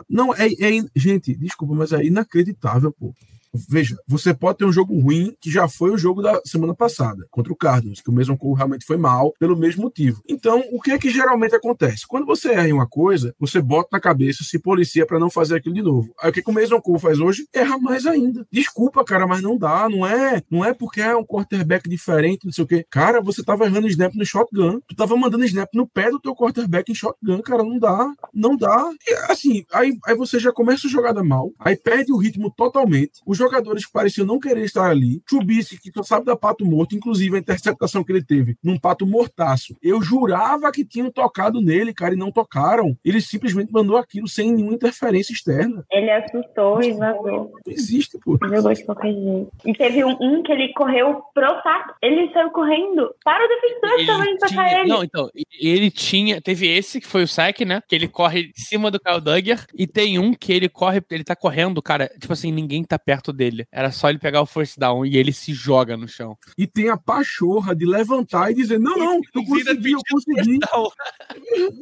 Não, 0.10 0.34
é, 0.34 0.48
é 0.48 0.80
Gente, 0.96 1.36
desculpa, 1.36 1.74
mas 1.74 1.92
é 1.92 2.04
inacreditável, 2.04 2.92
pô. 2.92 3.14
Veja, 3.54 3.98
você 4.08 4.34
pode 4.34 4.60
ter 4.60 4.66
um 4.66 4.72
jogo 4.72 5.00
ruim, 5.00 5.36
que 5.42 5.50
já 5.50 5.68
foi 5.68 5.92
o 5.92 5.98
jogo 5.98 6.22
da 6.22 6.40
semana 6.46 6.76
passada, 6.76 7.26
contra 7.32 7.52
o 7.52 7.56
Cardinals, 7.56 8.02
que 8.02 8.10
o 8.10 8.14
mesmo 8.14 8.38
Cole 8.38 8.58
realmente 8.58 8.86
foi 8.86 8.98
mal, 8.98 9.34
pelo 9.40 9.58
mesmo 9.58 9.84
motivo. 9.84 10.22
Então, 10.28 10.64
o 10.72 10.82
que 10.82 10.92
é 10.92 10.98
que 10.98 11.10
geralmente 11.10 11.56
acontece? 11.56 12.08
Quando 12.08 12.26
você 12.26 12.50
erra 12.50 12.68
em 12.68 12.74
uma 12.74 12.88
coisa, 12.88 13.34
você 13.40 13.62
bota 13.62 13.90
na 13.92 14.00
cabeça, 14.00 14.44
se 14.44 14.60
policia 14.60 15.06
para 15.06 15.20
não 15.20 15.30
fazer 15.30 15.58
aquilo 15.58 15.76
de 15.76 15.82
novo. 15.82 16.14
Aí 16.22 16.30
o 16.30 16.34
que, 16.34 16.42
que 16.42 16.50
o 16.50 16.54
mesmo 16.54 16.82
Cole 16.82 17.00
faz 17.00 17.20
hoje? 17.20 17.48
Erra 17.54 17.78
mais 17.78 18.06
ainda. 18.06 18.46
Desculpa, 18.52 19.04
cara, 19.04 19.26
mas 19.28 19.42
não 19.42 19.58
dá. 19.58 19.90
Não 19.90 20.06
é, 20.06 20.42
não 20.50 20.64
é 20.64 20.74
porque 20.74 21.02
é 21.02 21.16
um 21.16 21.26
quarterback 21.26 21.90
diferente, 21.90 22.46
não 22.46 22.52
sei 22.52 22.64
o 22.64 22.68
quê. 22.68 22.86
Cara, 22.90 23.22
você 23.22 23.44
tava 23.44 23.66
errando 23.66 23.88
snap 23.88 24.14
no 24.16 24.26
shotgun. 24.26 24.80
Tu 24.88 24.96
tava 24.96 25.16
mandando 25.16 25.46
snap 25.46 25.70
no 25.74 25.88
pé 25.88 26.10
do 26.10 26.20
teu 26.20 26.36
quarterback 26.36 26.92
em 26.92 26.96
shotgun, 26.96 27.42
cara. 27.42 27.64
Não 27.64 27.80
dá. 27.80 28.14
Não 28.34 28.56
dá. 28.56 28.92
E, 29.08 29.14
assim, 29.32 29.66
aí, 29.74 29.98
aí 30.06 30.16
você 30.16 30.40
já 30.40 30.52
começa 30.52 30.88
a 30.88 30.90
jogada 30.90 31.24
mal, 31.24 31.52
aí 31.60 31.76
perde 31.76 32.12
o 32.12 32.18
ritmo 32.18 32.52
totalmente. 32.56 33.22
Jogadores 33.40 33.86
que 33.86 33.92
pareciam 33.92 34.28
não 34.28 34.40
querer 34.40 34.64
estar 34.64 34.90
ali. 34.90 35.22
Trubisky, 35.28 35.80
que 35.80 35.92
só 35.92 36.04
sabe 36.04 36.26
da 36.26 36.36
pato 36.36 36.66
morto, 36.66 36.96
inclusive 36.96 37.36
a 37.36 37.40
interceptação 37.40 38.04
que 38.04 38.12
ele 38.12 38.24
teve 38.24 38.56
num 38.64 38.78
pato 38.78 39.06
mortaço. 39.06 39.76
Eu 39.82 40.02
jurava 40.02 40.72
que 40.72 40.86
tinham 40.86 41.12
tocado 41.12 41.62
nele, 41.62 41.94
cara, 41.94 42.14
e 42.14 42.18
não 42.18 42.32
tocaram. 42.32 42.96
Ele 43.04 43.22
simplesmente 43.22 43.72
mandou 43.72 43.98
aquilo 43.98 44.28
sem 44.28 44.52
nenhuma 44.52 44.76
interferência 44.76 45.34
externa. 45.34 45.86
Ele 45.92 46.12
assustou 46.12 46.82
e 46.82 46.92
vazou. 46.94 47.52
Não 47.66 47.74
existe, 47.74 48.18
pô. 48.20 48.38
Jogou 48.42 48.74
de 48.74 48.86
qualquer 48.86 49.14
jeito. 49.14 49.52
E 49.66 49.74
teve 49.74 50.04
um, 50.04 50.16
um 50.20 50.44
que 50.44 50.52
ele 50.52 50.74
correu 50.74 51.22
pro 51.34 51.62
saque. 51.64 51.94
Ele 52.02 52.32
saiu 52.34 52.52
correndo 52.52 53.14
para 53.24 53.44
o 53.44 53.48
defensor 53.48 54.06
também 54.06 54.38
pra 54.38 54.48
tinha, 54.48 54.64
sair 54.64 54.80
ele. 54.82 54.90
não, 54.90 55.04
então, 55.04 55.30
ele 55.60 55.92
tinha. 55.92 56.42
Teve 56.42 56.68
esse 56.68 57.00
que 57.00 57.08
foi 57.08 57.24
o 57.24 57.28
sack, 57.28 57.66
né? 57.66 57.82
Que 57.88 57.96
ele 57.96 58.08
corre 58.08 58.48
em 58.50 58.52
cima 58.56 58.92
do 58.92 59.00
Kyle 59.00 59.22
Duggar. 59.22 59.66
E 59.74 59.88
tem 59.88 60.20
um 60.20 60.34
que 60.34 60.52
ele 60.52 60.70
corre, 60.70 61.02
ele 61.12 61.24
tá 61.24 61.36
correndo, 61.36 61.82
cara. 61.82 62.10
Tipo 62.20 62.34
assim, 62.34 62.52
ninguém 62.52 62.84
tá 62.84 62.98
perto 62.98 63.29
dele. 63.34 63.66
Era 63.72 63.92
só 63.92 64.10
ele 64.10 64.20
pegar 64.20 64.42
o 64.42 64.46
first 64.46 64.78
down 64.78 65.06
e 65.06 65.18
ele 65.18 65.32
se 65.34 65.54
joga 65.54 65.96
no 65.98 66.08
chão. 66.08 66.38
E 66.58 66.66
tem 66.68 66.90
a 66.90 66.98
pachorra 66.98 67.76
de 67.76 67.86
levantar 67.86 68.52
e 68.52 68.56
dizer: 68.56 68.80
não, 68.80 68.98
não, 68.98 69.16
eu 69.36 69.46
consegui, 69.46 69.92
eu 69.92 70.00
consegui. 70.10 70.44
first 70.60 70.72
down. 70.72 70.90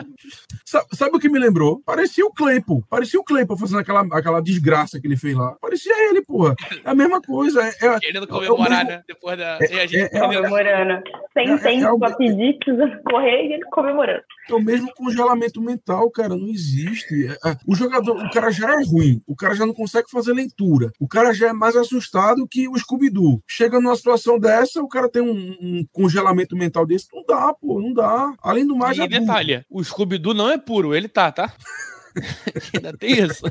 Sa- 0.66 0.86
Sabe 0.94 1.16
o 1.16 1.20
que 1.20 1.30
me 1.30 1.40
lembrou? 1.40 1.82
Parecia 1.86 2.26
o 2.26 2.32
Claypool. 2.34 2.84
Parecia 2.90 3.20
o 3.20 3.24
Claypool 3.24 3.58
fazendo 3.58 3.80
aquela, 3.80 4.02
aquela 4.12 4.42
desgraça 4.42 5.00
que 5.00 5.08
ele 5.08 5.16
fez 5.18 5.36
lá. 5.36 5.56
Parecia 5.62 5.94
ele, 6.10 6.22
porra. 6.24 6.56
É 6.84 6.90
a 6.90 6.96
mesma 6.96 7.22
coisa. 7.22 7.62
É, 7.64 7.70
é- 7.86 8.00
Querendo 8.00 8.24
é 8.24 8.28
comemorar, 8.28 8.70
mesmo- 8.86 8.90
né? 8.92 9.04
Depois 9.08 9.38
da. 9.38 9.58
É- 9.62 9.74
e 9.74 9.80
a 9.80 9.86
gente 9.86 10.14
é- 10.14 10.18
é-. 10.18 10.20
Comemorando. 10.20 11.04
Sem 11.34 11.50
É- 11.50 11.54
é- 11.54 11.58
tempo 11.58 11.96
é 11.96 12.00
pra 12.00 12.16
pedir, 12.18 12.58
precisando 12.58 13.02
correr 13.04 13.48
e 13.48 13.54
ele 13.54 13.64
comemorando. 13.72 14.22
É 14.50 14.54
o 14.54 14.62
mesmo 14.62 14.94
congelamento 14.96 15.62
mental, 15.62 16.10
cara. 16.12 16.30
Não 16.36 16.48
existe. 16.48 17.28
É- 17.28 17.50
é- 17.52 17.58
o 17.66 17.76
jogador, 17.76 18.18
o 18.18 18.30
cara 18.32 18.50
já 18.52 18.70
é 18.80 18.84
ruim. 18.86 19.22
O 19.28 19.36
cara 19.36 19.54
já 19.56 19.66
não 19.66 19.74
consegue 19.74 20.10
fazer 20.10 20.34
leitura. 20.34 20.92
O 21.00 21.08
cara 21.08 21.34
já 21.38 21.50
é 21.50 21.54
mais 21.54 21.76
assustado 21.76 22.48
que 22.50 22.68
o 22.68 22.78
Scooby-Doo. 22.78 23.42
Chega 23.48 23.80
numa 23.80 23.96
situação 23.96 24.40
dessa, 24.40 24.82
o 24.82 24.88
cara 24.88 25.10
tem 25.10 25.22
um, 25.22 25.56
um 25.62 25.86
congelamento 25.92 26.56
mental 26.56 26.86
desse. 26.86 27.08
Não 27.14 27.24
dá, 27.28 27.54
pô. 27.54 27.82
Não 27.82 27.94
dá. 27.94 28.34
Além 28.42 28.66
do 28.68 28.76
mais, 28.76 28.98
E 28.98 29.02
é 29.02 29.08
burro. 29.08 29.20
detalhe, 29.22 29.66
o 29.70 29.84
Scooby-Doo 29.84 30.34
não 30.34 30.50
é 30.50 30.58
puro, 30.58 30.94
ele 30.96 31.08
tá, 31.08 31.32
tá? 31.32 31.54
Ainda 32.74 32.98
tem 32.98 33.24
isso. 33.24 33.44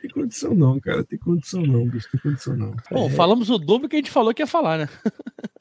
Tem 0.00 0.10
condição 0.10 0.54
não, 0.54 0.78
cara. 0.80 1.04
Tem 1.04 1.18
condição 1.18 1.62
não, 1.62 1.86
bicho. 1.86 2.08
Tem 2.10 2.20
condição 2.20 2.56
não. 2.56 2.74
Bom, 2.90 3.08
falamos 3.10 3.50
o 3.50 3.58
dobro 3.58 3.88
que 3.88 3.96
a 3.96 3.98
gente 3.98 4.10
falou 4.10 4.34
que 4.34 4.42
ia 4.42 4.46
falar, 4.46 4.78
né? 4.78 4.88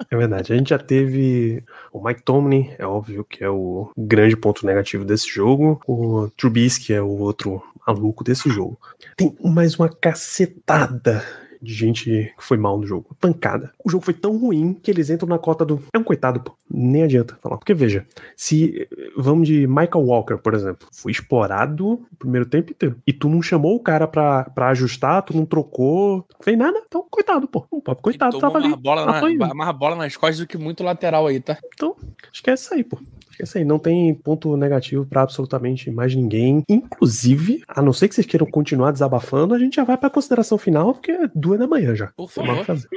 É 0.09 0.15
verdade. 0.15 0.53
A 0.53 0.57
gente 0.57 0.69
já 0.69 0.77
teve 0.79 1.63
o 1.91 2.03
Mike 2.03 2.23
Tomlin, 2.23 2.71
é 2.77 2.85
óbvio 2.85 3.23
que 3.23 3.43
é 3.43 3.49
o 3.49 3.91
grande 3.97 4.37
ponto 4.37 4.65
negativo 4.65 5.03
desse 5.03 5.27
jogo. 5.27 5.81
O 5.87 6.29
Trubisky 6.37 6.93
é 6.93 7.01
o 7.01 7.17
outro 7.19 7.61
maluco 7.87 8.23
desse 8.23 8.49
jogo. 8.49 8.77
Tem 9.17 9.35
mais 9.43 9.75
uma 9.75 9.89
cacetada 9.89 11.23
de 11.61 11.73
gente 11.73 12.05
que 12.05 12.33
foi 12.37 12.57
mal 12.57 12.77
no 12.77 12.85
jogo. 12.85 13.15
Pancada. 13.19 13.71
O 13.83 13.89
jogo 13.89 14.03
foi 14.03 14.13
tão 14.13 14.37
ruim 14.37 14.73
que 14.73 14.89
eles 14.91 15.09
entram 15.09 15.27
na 15.27 15.37
cota 15.39 15.65
do. 15.65 15.81
É 15.93 15.97
um 15.97 16.03
coitado, 16.03 16.39
pô. 16.39 16.55
Nem 16.69 17.03
adianta 17.03 17.37
falar. 17.41 17.57
Porque 17.57 17.73
veja, 17.73 18.05
se. 18.35 18.87
Vamos 19.17 19.47
de 19.47 19.67
Michael 19.67 20.05
Walker, 20.05 20.37
por 20.37 20.53
exemplo. 20.53 20.87
Foi 20.91 21.11
explorado 21.11 21.93
o 21.93 22.15
primeiro 22.17 22.45
tempo 22.45 22.71
inteiro. 22.71 22.97
E 23.05 23.13
tu 23.13 23.29
não 23.29 23.41
chamou 23.41 23.75
o 23.75 23.79
cara 23.79 24.07
pra, 24.07 24.45
pra 24.45 24.69
ajustar, 24.69 25.23
tu 25.23 25.35
não 25.35 25.45
trocou. 25.45 26.25
Não 26.33 26.43
fez 26.43 26.57
nada. 26.57 26.81
Então, 26.85 27.05
coitado, 27.09 27.47
pô. 27.47 27.65
Um 27.71 27.81
papo 27.81 28.01
coitado, 28.01 28.39
tava 28.39 28.53
tomou 28.53 28.57
ali. 28.57 28.69
mais 28.69 28.81
bola, 28.81 29.05
na, 29.05 29.53
mais 29.53 29.77
bola 29.77 29.95
nas 29.95 30.15
costas 30.15 30.39
do 30.39 30.47
que 30.47 30.57
muito 30.57 30.83
lateral 30.83 31.27
aí, 31.27 31.39
tá? 31.39 31.57
Então, 31.73 31.95
esquece 32.31 32.63
isso 32.63 32.73
aí, 32.73 32.83
pô. 32.83 32.99
Esquece 33.35 33.57
aí. 33.57 33.65
Não 33.65 33.77
tem 33.77 34.15
ponto 34.15 34.55
negativo 34.55 35.05
pra 35.05 35.21
absolutamente 35.23 35.91
mais 35.91 36.15
ninguém. 36.15 36.63
Inclusive, 36.69 37.61
a 37.67 37.81
não 37.81 37.91
ser 37.91 38.07
que 38.07 38.15
vocês 38.15 38.25
queiram 38.25 38.47
continuar 38.47 38.91
desabafando, 38.91 39.53
a 39.53 39.59
gente 39.59 39.75
já 39.75 39.83
vai 39.83 39.97
pra 39.97 40.09
consideração 40.09 40.57
final, 40.57 40.93
porque 40.93 41.11
é 41.11 41.27
duas 41.35 41.59
da 41.59 41.67
manhã 41.67 41.93
já. 41.93 42.07
Por 42.15 42.31
Tem 42.31 42.45
mais 42.45 42.59
o 42.59 42.61
que 42.61 42.65
favor. 42.65 42.65
fazer. 42.65 42.87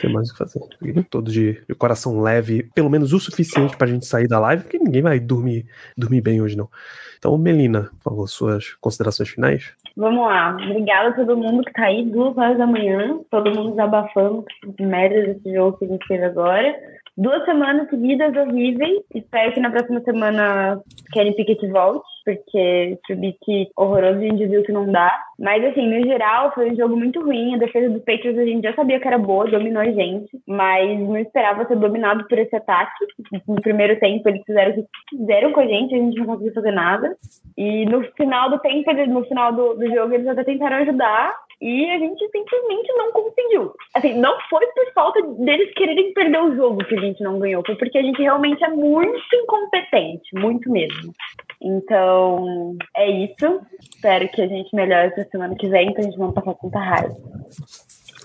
Tem 0.00 0.12
mais 0.12 0.28
o 0.28 0.32
que 0.32 0.38
fazer. 0.38 0.60
Todos 1.08 1.32
de, 1.32 1.62
de 1.68 1.74
coração 1.76 2.20
leve, 2.20 2.64
pelo 2.74 2.90
menos 2.90 3.12
o 3.12 3.20
suficiente 3.20 3.76
pra 3.76 3.86
gente 3.86 4.04
sair 4.04 4.26
da 4.26 4.40
live, 4.40 4.64
porque 4.64 4.78
ninguém 4.78 5.00
vai 5.00 5.20
dormir, 5.20 5.64
dormir 5.96 6.20
bem 6.20 6.42
hoje, 6.42 6.56
não. 6.56 6.68
Então, 7.16 7.38
Melina, 7.38 7.90
por 8.02 8.10
favor, 8.10 8.26
suas 8.28 8.74
considerações 8.80 9.28
finais. 9.28 9.72
Vamos 9.96 10.26
lá. 10.26 10.56
Obrigada 10.56 11.10
a 11.10 11.12
todo 11.12 11.36
mundo 11.36 11.62
que 11.62 11.72
tá 11.72 11.84
aí, 11.84 12.04
duas 12.04 12.36
horas 12.36 12.58
da 12.58 12.66
manhã. 12.66 13.20
Todo 13.30 13.54
mundo 13.54 13.70
desabafando 13.70 14.44
de 14.76 14.84
merda 14.84 15.32
desse 15.32 15.54
jogo 15.54 15.78
que 15.78 15.84
a 15.84 15.88
gente 15.88 16.06
fez 16.06 16.22
agora. 16.22 16.74
Duas 17.16 17.44
semanas 17.44 17.88
seguidas 17.88 18.34
horríveis. 18.36 19.02
Espero 19.14 19.52
que 19.52 19.60
na 19.60 19.70
próxima 19.70 20.00
semana 20.00 20.80
Kenny 21.12 21.34
Pickett 21.36 21.66
volte. 21.68 22.14
porque 22.24 22.98
Trubisky 23.06 23.68
horroroso 23.76 24.18
a 24.18 24.22
gente 24.22 24.46
viu 24.46 24.64
que 24.64 24.72
não 24.72 24.90
dá. 24.90 25.12
Mas, 25.38 25.62
assim, 25.64 25.86
no 25.86 26.04
geral, 26.06 26.52
foi 26.54 26.72
um 26.72 26.76
jogo 26.76 26.96
muito 26.96 27.20
ruim. 27.20 27.54
A 27.54 27.58
defesa 27.58 27.90
dos 27.90 28.02
Patriots 28.04 28.38
a 28.38 28.44
gente 28.44 28.62
já 28.62 28.74
sabia 28.74 28.98
que 28.98 29.06
era 29.06 29.18
boa, 29.18 29.50
dominou 29.50 29.82
a 29.82 29.90
gente, 29.90 30.30
mas 30.46 30.98
não 30.98 31.18
esperava 31.18 31.66
ser 31.66 31.76
dominado 31.76 32.26
por 32.26 32.38
esse 32.38 32.56
ataque. 32.56 33.04
No 33.46 33.60
primeiro 33.60 33.98
tempo, 34.00 34.28
eles 34.28 34.42
fizeram 34.46 34.70
o 34.72 34.74
que 34.74 34.86
quiseram 35.10 35.52
com 35.52 35.60
a 35.60 35.66
gente, 35.66 35.94
a 35.94 35.98
gente 35.98 36.18
não 36.18 36.26
conseguiu 36.26 36.54
fazer 36.54 36.72
nada. 36.72 37.14
E 37.56 37.84
no 37.86 38.02
final 38.16 38.50
do 38.50 38.58
tempo, 38.58 38.90
no 39.08 39.24
final 39.24 39.52
do, 39.52 39.74
do 39.74 39.94
jogo, 39.94 40.14
eles 40.14 40.26
até 40.26 40.44
tentaram 40.44 40.78
ajudar, 40.78 41.34
e 41.64 41.90
a 41.90 41.98
gente 41.98 42.20
simplesmente 42.30 42.92
não 42.92 43.10
conseguiu. 43.10 43.74
Assim, 43.94 44.12
não 44.20 44.38
foi 44.50 44.66
por 44.66 44.92
falta 44.92 45.22
deles 45.22 45.72
quererem 45.72 46.12
perder 46.12 46.42
o 46.42 46.54
jogo 46.54 46.84
que 46.84 46.94
a 46.94 47.00
gente 47.00 47.22
não 47.22 47.38
ganhou, 47.38 47.62
foi 47.64 47.74
porque 47.76 47.96
a 47.96 48.02
gente 48.02 48.20
realmente 48.20 48.62
é 48.62 48.68
muito 48.68 49.18
incompetente, 49.32 50.28
muito 50.34 50.70
mesmo. 50.70 51.14
Então, 51.62 52.76
é 52.94 53.10
isso. 53.10 53.62
Espero 53.80 54.28
que 54.28 54.42
a 54.42 54.46
gente 54.46 54.76
melhore 54.76 55.06
essa 55.06 55.26
semana 55.30 55.54
que 55.54 55.66
vem, 55.66 55.94
pra 55.94 56.02
gente 56.02 56.18
não 56.18 56.32
passar 56.32 56.52
tanta 56.54 56.78
raiva. 56.78 57.16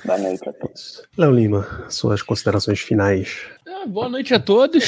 Boa 0.05 0.17
noite 0.17 0.49
a 0.49 0.53
todos. 0.53 1.07
Léo 1.17 1.31
Lima, 1.31 1.65
suas 1.89 2.21
considerações 2.21 2.81
finais. 2.81 3.49
É, 3.69 3.85
boa 3.85 4.09
noite 4.09 4.33
a 4.33 4.39
todos. 4.39 4.83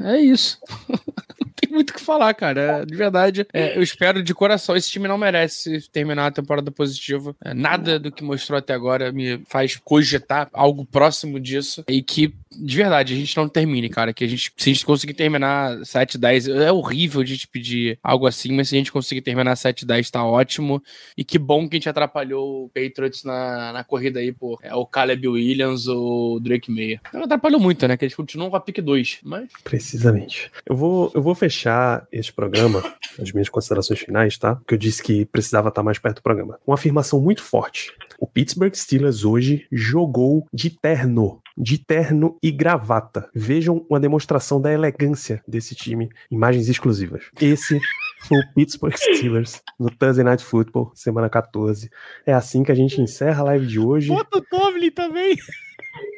É 0.00 0.20
isso. 0.20 0.58
não 0.88 1.50
tem 1.56 1.70
muito 1.70 1.90
o 1.90 1.94
que 1.94 2.00
falar, 2.00 2.32
cara. 2.34 2.84
De 2.84 2.94
verdade, 2.94 3.46
é, 3.52 3.76
eu 3.76 3.82
espero 3.82 4.22
de 4.22 4.32
coração. 4.32 4.76
Esse 4.76 4.90
time 4.90 5.08
não 5.08 5.18
merece 5.18 5.88
terminar 5.90 6.26
a 6.26 6.30
temporada 6.30 6.70
positiva. 6.70 7.34
É, 7.44 7.52
nada 7.52 7.98
do 7.98 8.12
que 8.12 8.22
mostrou 8.22 8.58
até 8.58 8.72
agora 8.72 9.10
me 9.12 9.42
faz 9.46 9.76
cogitar 9.76 10.48
algo 10.52 10.84
próximo 10.84 11.40
disso. 11.40 11.84
E 11.88 12.02
que, 12.02 12.32
de 12.52 12.76
verdade, 12.76 13.14
a 13.14 13.16
gente 13.16 13.36
não 13.36 13.48
termine, 13.48 13.88
cara. 13.88 14.12
Que 14.12 14.24
a 14.24 14.28
gente, 14.28 14.52
se 14.56 14.70
a 14.70 14.72
gente 14.72 14.86
conseguir 14.86 15.14
terminar 15.14 15.84
7, 15.84 16.16
10, 16.16 16.48
é 16.48 16.72
horrível 16.72 17.20
a 17.20 17.26
gente 17.26 17.48
pedir 17.48 17.98
algo 18.02 18.26
assim, 18.26 18.52
mas 18.52 18.68
se 18.68 18.76
a 18.76 18.78
gente 18.78 18.92
conseguir 18.92 19.22
terminar 19.22 19.56
7, 19.56 19.84
10, 19.84 20.10
tá 20.10 20.24
ótimo. 20.24 20.82
E 21.16 21.24
que 21.24 21.38
bom 21.38 21.68
que 21.68 21.76
a 21.76 21.78
gente 21.78 21.88
atrapalhou 21.88 22.64
o 22.64 22.68
Patriots 22.68 23.24
na, 23.24 23.72
na 23.72 23.84
corrida 23.84 24.20
aí 24.20 24.32
por 24.32 24.58
é, 24.62 24.74
o 24.74 24.86
Caleb 24.86 25.26
Williams 25.28 25.86
ou 25.86 26.36
o 26.36 26.40
Drake 26.40 26.70
Meyer. 26.70 27.00
Não 27.12 27.24
atrapalhou 27.24 27.60
muito, 27.60 27.86
né? 27.88 27.96
Que 28.04 28.08
eles 28.08 28.14
continuam 28.14 28.50
com 28.50 28.56
a 28.56 28.60
pick 28.60 28.82
2, 28.82 29.20
mas... 29.22 29.48
Precisamente. 29.62 30.50
Eu 30.66 30.76
vou, 30.76 31.10
eu 31.14 31.22
vou 31.22 31.34
fechar 31.34 32.06
esse 32.12 32.30
programa, 32.30 32.82
as 33.18 33.32
minhas 33.32 33.48
considerações 33.48 34.00
finais, 34.00 34.36
tá? 34.36 34.56
Porque 34.56 34.74
eu 34.74 34.78
disse 34.78 35.02
que 35.02 35.24
precisava 35.24 35.70
estar 35.70 35.82
mais 35.82 35.98
perto 35.98 36.16
do 36.16 36.22
programa. 36.22 36.58
Uma 36.66 36.74
afirmação 36.74 37.18
muito 37.18 37.42
forte. 37.42 37.92
O 38.18 38.26
Pittsburgh 38.26 38.74
Steelers 38.74 39.24
hoje 39.24 39.66
jogou 39.72 40.46
de 40.52 40.68
terno. 40.68 41.40
De 41.56 41.78
terno 41.78 42.36
e 42.42 42.50
gravata. 42.50 43.30
Vejam 43.34 43.86
uma 43.88 44.00
demonstração 44.00 44.60
da 44.60 44.70
elegância 44.70 45.42
desse 45.48 45.74
time. 45.74 46.10
Imagens 46.30 46.68
exclusivas. 46.68 47.24
Esse 47.40 47.80
foi 48.28 48.38
o 48.38 48.54
Pittsburgh 48.54 48.94
Steelers 48.96 49.62
no 49.80 49.88
Thursday 49.88 50.24
Night 50.24 50.44
Football, 50.44 50.92
semana 50.94 51.30
14. 51.30 51.88
É 52.26 52.34
assim 52.34 52.62
que 52.64 52.72
a 52.72 52.74
gente 52.74 53.00
encerra 53.00 53.40
a 53.40 53.44
live 53.44 53.66
de 53.66 53.78
hoje. 53.78 54.08
Bota 54.08 54.38
o 54.38 54.42
Tomlin 54.42 54.90
também. 54.90 55.36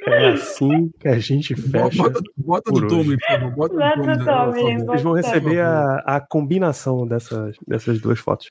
É 0.06 0.28
assim 0.28 0.90
que 1.00 1.08
a 1.08 1.18
gente 1.18 1.54
fecha. 1.54 2.02
Bota, 2.02 2.20
bota 2.36 2.70
por 2.70 2.86
do 2.86 2.86
hoje. 2.86 2.96
Tomlin, 2.96 3.16
por 3.16 3.26
favor. 3.26 3.50
Bota 3.56 3.94
Tomlin, 3.96 4.24
favor. 4.24 4.86
Vocês 4.86 5.02
vão 5.02 5.12
receber 5.12 5.60
a, 5.60 5.96
a 6.06 6.20
combinação 6.20 7.06
dessas, 7.06 7.56
dessas 7.66 8.00
duas 8.00 8.18
fotos. 8.18 8.48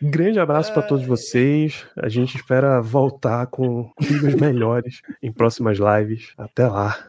Grande 0.00 0.38
abraço 0.38 0.72
para 0.72 0.82
todos 0.82 1.04
vocês. 1.04 1.86
A 1.96 2.08
gente 2.08 2.36
espera 2.36 2.80
voltar 2.80 3.46
com 3.48 3.90
vídeos 4.00 4.34
melhores 4.34 5.02
em 5.22 5.32
próximas 5.32 5.78
lives. 5.78 6.32
Até 6.38 6.66
lá. 6.66 7.04